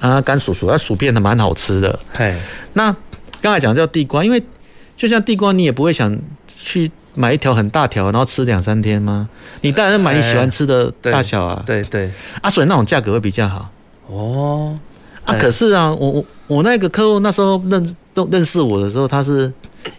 [0.00, 1.96] 啊，甘薯薯，那薯片还蛮好吃的。
[2.12, 2.34] 嘿，
[2.72, 2.90] 那
[3.40, 4.42] 刚才讲叫地瓜，因为
[4.96, 6.18] 就像地瓜，你也不会想
[6.58, 6.90] 去。
[7.16, 9.28] 买一条很大条，然后吃两三天吗？
[9.60, 11.62] 你当然买你喜欢吃的大小啊。
[11.64, 12.10] 对对，
[12.42, 13.70] 啊，所以那种价格会比较好。
[14.08, 14.76] 哦，
[15.24, 19.52] 啊，可是啊，我我我那个客户那时候认都认识我的时候，他是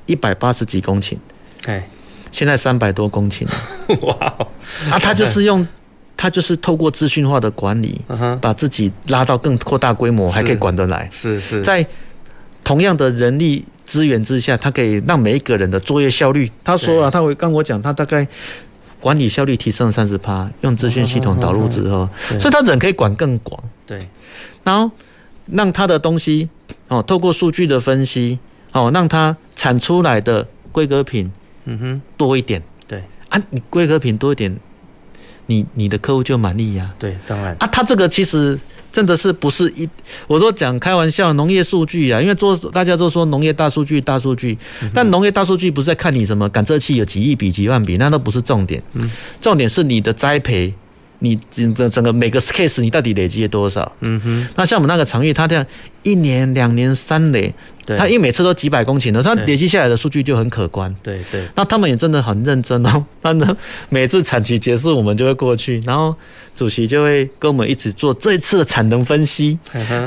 [0.06, 1.18] 一百八十几公顷，
[1.66, 1.88] 哎，
[2.32, 3.46] 现在三百多公顷。
[4.02, 4.16] 哇，
[4.90, 5.68] 啊，他就是用
[6.16, 8.02] 他就是透过资讯化的管理，
[8.40, 11.10] 把自己拉到更扩大规模，还可以管得来。
[11.12, 11.86] 是是，在
[12.64, 13.66] 同样的人力。
[13.86, 16.52] 资源之下，他可以让每一个人的作业效率。
[16.64, 18.28] 他说了，他会跟我讲，他大概
[19.00, 22.10] 管理效率提升了三十趴，用资讯系统导入之后，
[22.40, 23.64] 所以他人可以管更广。
[23.86, 24.00] 对，
[24.64, 24.90] 然后
[25.52, 26.50] 让他的东西
[26.88, 28.40] 哦，透过数据的分析
[28.72, 31.32] 哦，让他产出来的规格品，
[31.66, 32.62] 嗯哼，多一点。
[32.88, 34.56] 对啊，你规格品多一点，
[35.48, 36.94] 你你的客户就满意呀。
[37.00, 38.58] 对，当然啊，他这个其实。
[38.96, 39.86] 真的是不是一？
[40.26, 44.58] 我都讲开玩笑，农业数据啊，因为做大家都说农业大数据，大数据，
[44.94, 48.82] 但农业大数据不是在看你什么感测器有几亿笔、几万笔，那都不是重点。
[49.42, 50.74] 重点是你的栽培，
[51.20, 53.92] 你整个整个每个 case 你到底累积了多少？
[54.02, 54.48] 嗯哼。
[54.56, 55.66] 那像我们那个场域，它这样
[56.04, 57.54] 一年、两年、三年。
[57.86, 60.92] 对，他因为每次都几百公顷的，他累积下来的数据就很可观。
[61.04, 63.06] 对对，那他们也真的很认真哦。
[63.22, 63.56] 那呢，
[63.90, 66.16] 每次产期结束，我们就会过去，然后
[66.56, 69.60] 主席就会跟我们一起做这一次的产能分析，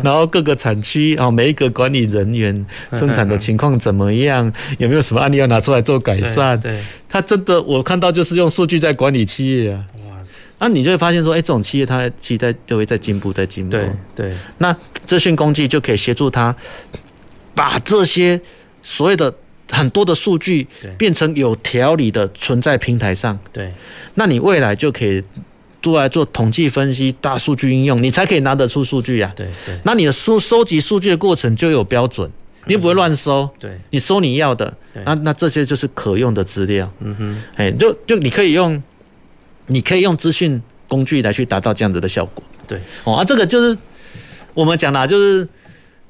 [0.03, 6.59] 然后各个产区啊，每一个管理人员生产的情况怎么样，有没有什么案例要拿出来做改善？
[6.61, 9.85] 对，他真的我看到就是用数据在管理企业啊。
[10.59, 13.71] 哇，那你就会发现说，哎，这种企业它其实在就会在进步，在进步。
[13.71, 16.55] 对对，那资讯工具就可以协助他。
[17.55, 18.41] 把这些
[18.85, 19.35] 所谓的
[19.71, 20.65] 很多的数据
[20.97, 23.73] 变成有条理的存在平台上，对，
[24.15, 25.21] 那你未来就可以
[25.83, 29.33] 做来做统计分析、大数据应用，你才可以拿得出数据呀。
[29.35, 32.31] 对对，那你的收收集数据的过程就有标准，
[32.67, 33.51] 你不会乱收。
[33.59, 34.73] 对，你收你要的，
[35.05, 36.89] 那那这些就是可用的资料。
[37.01, 38.81] 嗯哼，哎，就就你可以用，
[39.69, 42.43] 你可以用资讯工具来去达到这样子的效果。
[42.67, 43.79] 对，哦，啊，这个就是
[44.55, 45.49] 我们讲的，就是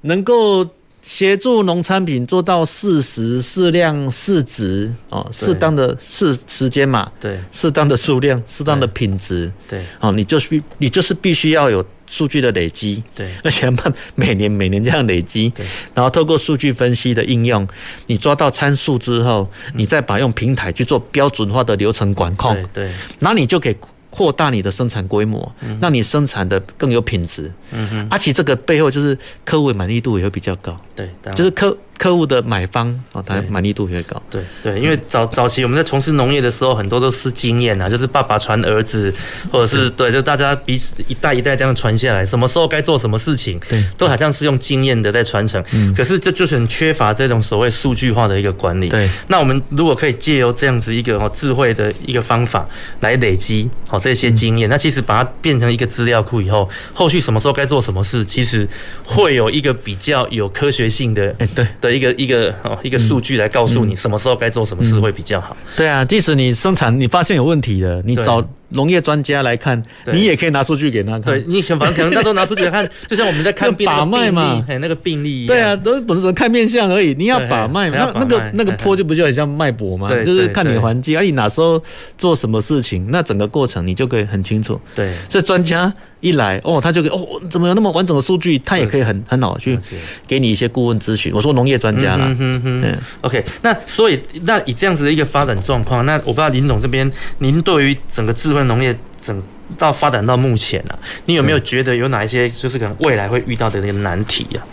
[0.00, 0.66] 能够。
[1.00, 13.70] 协助农产品做到适时、适量、适值哦，适当的适时间嘛，对，适当的数量、适当的品质，对，哦，你就是必你就是必须要有数据的累积，对，而且
[14.14, 17.66] 每年每年这样累积，对，然后透过数据分析的应用，
[18.06, 23.76] 你抓到参数之后，你再把用平台去做标准化的流程管控，对，对，然后你就可以。
[24.10, 27.52] 扩大你的生产规模，让你生产的更有品质。
[27.70, 30.76] 嗯哼，而且这个背后就是客户的满意度也会比较高。
[30.96, 31.76] 对，就是客。
[31.98, 34.22] 客户的买方哦，他满意度越高。
[34.30, 39.12] 对对，因为早早期我们在从事农业的时候，很多都是经验啊，就是爸爸传儿子，
[39.50, 45.62] 或者是对，就大家彼此一代一代这样传下来，什么时候该做什么事情，对，都好像是用经验的在传承。
[45.72, 48.88] 嗯，可是这就是很缺乏这种所谓数据化的一个管理。
[48.88, 52.64] 对，那我们如果可以借由这样子一个哦智慧的一个方法
[53.00, 58.68] 来累积好这些经验，那其实把它变成一个资料库以后，后续什么时候该做什么事，其实
[59.04, 61.66] 会有一个比较有科学性的哎对。
[61.80, 62.54] 的一个一个。
[62.62, 65.56] 哦，一个数据来告诉你什么时候该做什么事会比较好。
[65.74, 71.22] 对啊，即使你生产你发现有问题了，你找农业专家来看，你也可以拿数据给他看。
[71.22, 75.46] 对，你反正可能那时候拿数据来看， 就像我们在看把脉嘛，哎，那个病例。
[75.46, 77.96] 对啊，都不是看面相而已，你要把脉嘛。
[77.96, 80.08] 那那个那个坡就不就很像脉搏嘛？
[80.24, 81.82] 就是看你环境，而你哪时候
[82.16, 84.80] 做什么事情，那整个过程你就可以很清楚。
[84.94, 85.92] 对，所以专家。
[86.20, 88.58] 一来哦，他就给哦，怎么有那么完整的数据？
[88.64, 89.78] 他也可以很很好去
[90.26, 91.32] 给你一些顾问咨询。
[91.32, 93.44] 我说农业专家啦，嗯嗯嗯，OK。
[93.62, 97.08] 那所以那以这样子的一个发展状况，那我不知道林总这边，
[97.38, 99.42] 您对于整个智慧农业整
[99.76, 104.66] 到发展到目前啊，你有没有觉得有哪一些就是可能未来会遇到的那个难题啊？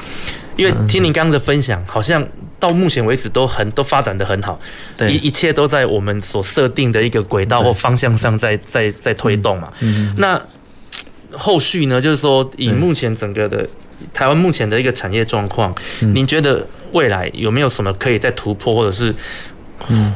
[0.56, 2.26] 因为听您刚刚的分享，好像
[2.60, 4.60] 到目前为止都很都发展的很好，
[5.08, 9.72] 一一切都在我们所设定的一个轨道或方向上在在在推动嘛。
[9.82, 10.42] 嗯，那。
[11.38, 13.68] 后续呢，就是说，以目前整个的
[14.14, 19.14] 台湾目前的一个产业状况，您觉得未来有没有什么可以再突破，或者是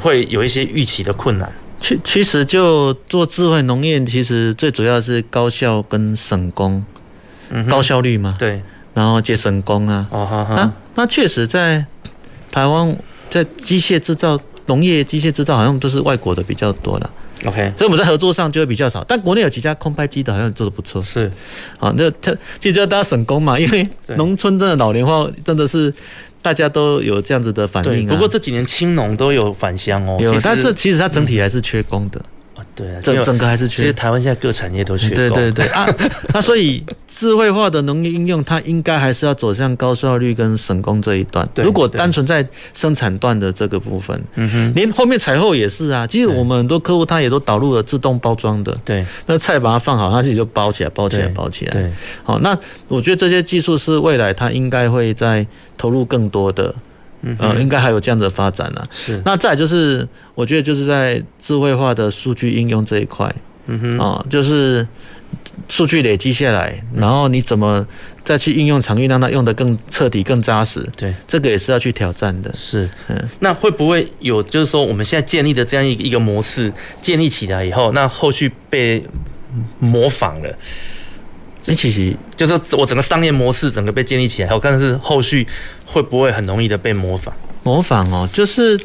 [0.02, 1.52] 会有一些预期的困难？
[1.82, 6.84] 其其实就做智慧农业，其实最主要是高效跟省工，
[7.70, 8.62] 高效率嘛，对，
[8.94, 10.06] 然后节省工啊。
[10.12, 10.56] 哦，哈哈。
[10.56, 11.86] 那那确实在
[12.52, 12.98] 台湾，
[13.30, 17.10] 在机械制造、农业机械制造，好像都是外国的比较多了。
[17.46, 21.02] OK，所以我们在合作上就会比较少，但国内有几家空拍机的，好像做的不错。
[21.02, 21.32] 是，
[21.80, 25.94] 啊，那他其实要大家省工嘛，因为农村真的老龄化，真的是
[26.42, 28.14] 大家都有这样子的反应啊。
[28.14, 32.22] 不过这几年青农都有返乡哦，有，但是其实它整体还是缺工的。
[32.80, 33.76] 对啊，整整个还是缺。
[33.76, 35.16] 其实台湾现在各产业都缺工。
[35.16, 35.86] 对对对啊，
[36.34, 41.48] 那所以智慧化的农业应用，它应该还是要走向高效率跟省工这一段。
[41.58, 46.08] 如果单纯在生产段的这个部分，嗯哼，连后面采后也是啊。
[46.08, 48.74] 其实我们很多客户他也都导入了自动包装的。
[48.86, 51.74] 对，那菜把它放好，它自己就包起来，包起来，包起来。
[51.74, 51.92] 对，
[52.24, 52.58] 好，那
[52.88, 55.46] 我觉得这些技术是未来它应该会在
[55.78, 56.74] 投入更多的。
[57.22, 58.88] 嗯，应该还有这样的发展呢、啊。
[58.92, 63.34] 是，那再就是，我觉得就是在智慧化的数据应用这一块，
[63.68, 64.88] 嗯哼，啊，就是
[65.68, 67.86] 数据累积下来，然后你怎么
[68.24, 70.88] 再去应用场域，让它用得更彻底、更扎实？
[70.96, 72.52] 对，这个也是要去挑战的。
[72.56, 79.04] 是，嗯，那会不会有，就是说我们现在建立的这样一一个模式建立起来以后，那后续被
[79.80, 80.56] 模仿了？
[81.62, 85.48] 这其实就是我整个商业模式整个被建立起来后，但是后续
[85.86, 87.34] 会不会很容易的被模仿？
[87.64, 88.80] 模仿哦，就是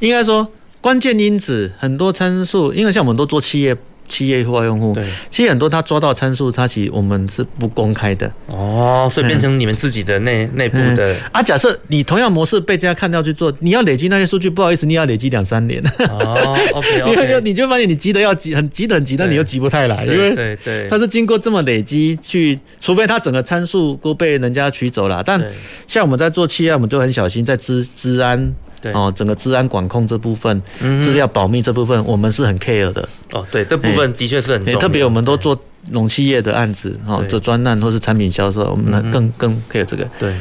[0.00, 0.46] 应该说
[0.80, 3.76] 关键因子很多参数，因为像我们都做企业。
[4.08, 11.42] 企业化用户，对，其实很多他抓到参数，他其实我们是不公开的哦，所以变成你们自己的内内、嗯、部的、嗯、啊。
[11.42, 16.56] 假设你同样模式被人家看到去做，你要累积那些数据，不好意思，你要累积两三年哦。
[16.74, 25.22] OK OK，你就发现你急得要急，很急得很急，但你又急不太来，因为对对，它是经过这么累积去，除非它整个参数都被人家取走了。
[25.24, 25.42] 但
[25.86, 28.54] 像我们在做企业，我们就很小心在资资安。
[28.92, 30.62] 哦，整个治安管控这部分，
[31.00, 33.08] 资料保密这部分，我们是很 care 的。
[33.32, 34.78] 哦，对，这部分的确是很重要。
[34.78, 35.60] 特别我们都做
[35.90, 40.08] 农企业的案子，哦，做专案或是产品销售，我们呢更更 care 这个。
[40.18, 40.34] 对，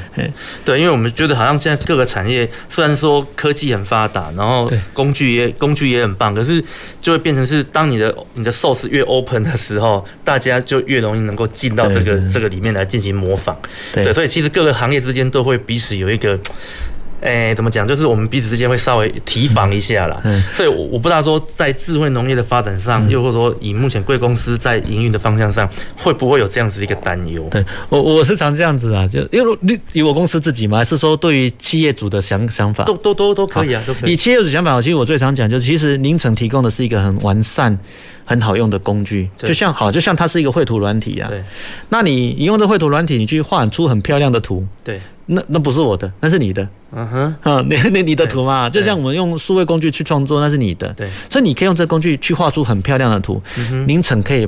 [0.64, 6.64] 对，因为我们觉得好像现在各个产业虽然说科技很发达，然后工具也工具也很棒，可是
[7.02, 13.58] 就会变成是当你的你的 source 越 open 的时候，大家就越容易能够进到这个这个里面来进行模仿。
[13.94, 16.40] 对，所以其实各个行业之间都会彼此有一个。
[17.22, 17.88] 哎、欸，怎么讲？
[17.88, 20.22] 就是我们彼此之间会稍微提防一下啦。
[20.26, 27.48] 嗯，所以我我不知道说在智慧农业的发展上，嗯、又或者说以目前贵公司在营运的方向上，会不会有这样子一个担忧？
[27.50, 34.14] 对我我是常这样子啊，就因为你以我公司自己嘛，还是说对于企业主的想想法，都都都都可以啊，都可以。
[34.14, 37.76] 以企业主想法，其实我最常讲就是，其实宁成提供的是一个很完善、
[38.26, 41.30] 很好用的工具，就像好，就像它是一个绘图软体啊。
[41.30, 41.44] 对，
[41.90, 45.00] 那你你用这绘图软体，你去画出很漂亮的图，对。
[45.28, 46.68] 那那不是我的，那是你的。
[46.92, 50.88] 嗯哼，啊， 那那你的图嘛，就像我们用数位工具去创作，那是你的。
[50.94, 53.42] 对，所以你可以用这个工具去画出很漂亮的图。
[53.58, 54.48] 嗯哼，凌晨可以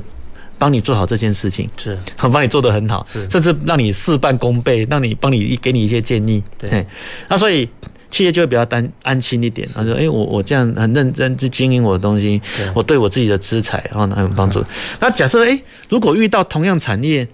[0.56, 6.42] 帮你做好这件事情，是，帮你做得很好，是，甚至让你事半功倍，让你帮你给你一些建议。
[6.58, 6.86] 对，
[7.28, 7.68] 那所以
[8.10, 9.68] 企业就会比较担安心一点。
[9.74, 12.40] 他说，哎，我我这样很认真去经营我的东西，
[12.72, 14.64] 我对我自己的资产然后很有帮助。
[15.00, 15.60] 那假设哎，
[15.90, 17.28] 如果遇到同样产业，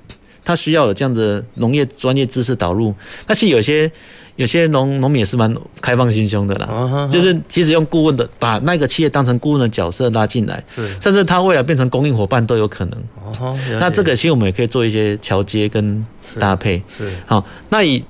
[0.45, 2.95] 他需要有这样的农业专业知识导入，
[3.27, 3.91] 但是有些
[4.37, 10.89] 有些农农民也是蛮开放心胸的啦，就是其实用顾问的把那个企业当成顾问的角色拉进来，是。
[11.01, 13.03] 甚至他未来变成供应伙伴都有可能。
[13.41, 16.05] 哦，那这个其实我们也可以做一些桥接跟
[16.39, 16.83] 搭配。
[16.89, 17.17] 是，是。
[17.27, 18.05] 好，那以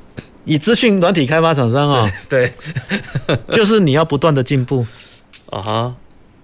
[0.45, 2.53] 以资讯软体开发厂商啊，对，
[3.27, 3.39] 对。
[3.57, 4.87] 就是你要不断的进步。
[5.51, 5.95] 啊哈。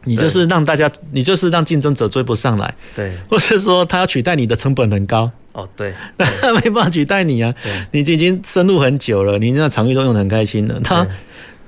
[0.04, 7.52] 你就是让大家，你就是让竞争者追不上来，对，或是说他要取代你的成本很高，哦，对， 他没办法取代你啊，
[7.90, 11.06] 你已经深入很久了，你那场域都用得很开心了，他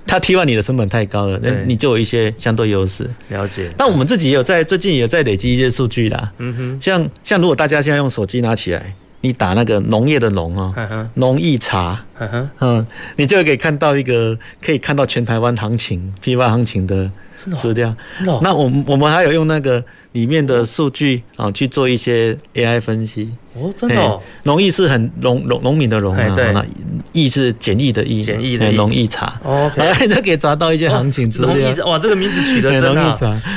[0.07, 3.09] 他替换你的成本太高了，那你就有一些相对优势。
[3.29, 3.71] 了解。
[3.79, 12.05] 那我们自己也有在最近也有在累积一些数据啦，嗯哼，像像如果大家现在用手机拿起来，你打那个农业的农啊，农艺茶，
[12.61, 17.11] 嗯，你就可以看到一个可以看到全台湾行情批发行情的。
[17.57, 17.93] 资料，
[18.41, 23.31] 那我们我们还有用那个里面的数据啊去做一些 AI 分析。
[23.55, 26.55] 哦，真的，农易是很农农农民的农啊，对，
[27.13, 29.39] 艺是简易的易，简易的农艺茶。
[29.45, 31.85] 哦，哎， 都可以查到一些行情资料。
[31.85, 33.15] 哇，这个名字取得真好。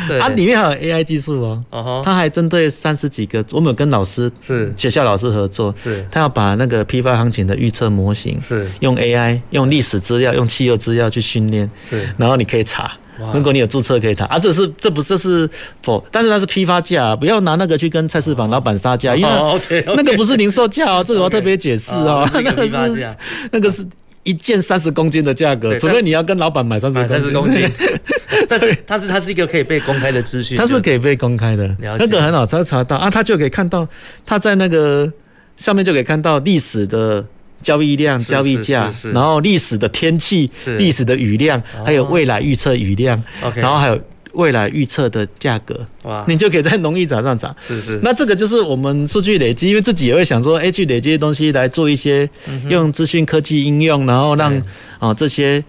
[0.09, 1.63] 对，它里面还有 AI 技术哦。
[1.69, 12.91] 哦，它还针对三十几个，我们有跟老师是学校老师合作，是，他要把那个批发行情的预测模型是用 AI 用历史资料用汽油资料去训练，是，然后你可以查。
[13.34, 14.28] 如果你有注册可以谈。
[14.28, 15.49] 啊，这是这不这是
[15.84, 16.03] 否？
[16.11, 23.16] 但是它是批发价，不要拿那个去跟菜市场老板杀价，因为那个不是零售价哦，这个我要特别解释哦， 那个是
[23.51, 23.86] 那个是
[24.24, 27.70] 一件三十公斤的价格，除非你要跟老板买三十公斤。
[28.49, 32.97] 但是它是它是一个可以被公开的资讯，它是可以被公开的，那个很好查查到。
[32.97, 33.88] 啊，他就可以看到
[34.26, 35.11] 他在那个
[35.57, 37.26] 上面就可以看到历史的。
[37.66, 40.47] 交易量、交易价，然后历史的天气、
[40.78, 43.20] 历史的雨量，还有未来预测雨量，
[43.55, 43.99] 然后还有
[44.34, 46.24] 未来预测的价格，哇。
[46.28, 47.55] 你就可以在农业展上涨。
[47.68, 52.30] 是是，那这个就是我们数据累积，因为自己也会想说，哎，去累积的东西来做一些
[52.70, 54.53] 用资讯科技应用，然后让
[54.99, 55.63] 啊这些。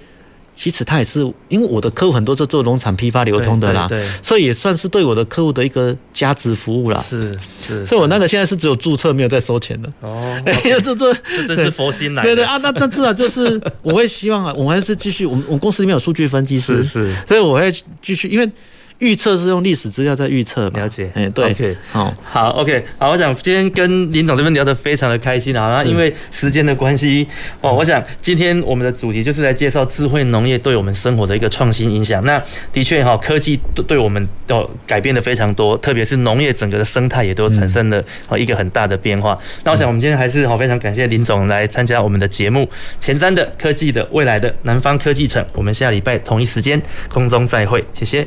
[0.56, 6.98] 其实他也是，因为我的客户很多都做农产批发流通的啦，对，对，所以也算是对我的客户的一个加值服务啦。
[7.00, 7.30] 是
[7.64, 9.92] 是，所以我那个现在是只有注册，没有在收钱的。
[10.00, 10.34] 哦，
[10.82, 12.22] 这这这真是佛心来。
[12.22, 18.50] 对对啊，那那至少就是我会希望啊，我们还是继续，我们我们公司里面有数据分析师，是是，所以我会继续，因为
[18.98, 20.68] 预测是用历史资料在预测。
[20.70, 27.26] 了解，哎，对，OK，好，好，OK，好，我想今天跟林总这边聊得非常的开心啊，那因为时间的关系
[27.60, 32.24] 哦，我想今天我们的主题就是来介绍智慧农业对我们生活的一个创新影响。
[32.24, 32.42] 那
[32.72, 38.02] 的确哈，科技对对我们都改变的非常多，特别是农业整个的生态也都产生了
[38.36, 39.38] 一个很大的变化。
[39.64, 42.68] 那我想我们今天还是好非常感谢林总来参加我们的节目，
[42.98, 48.26] 前瞻的科技的未来的南方科技城，我们下礼拜同一时间空中再会，谢谢。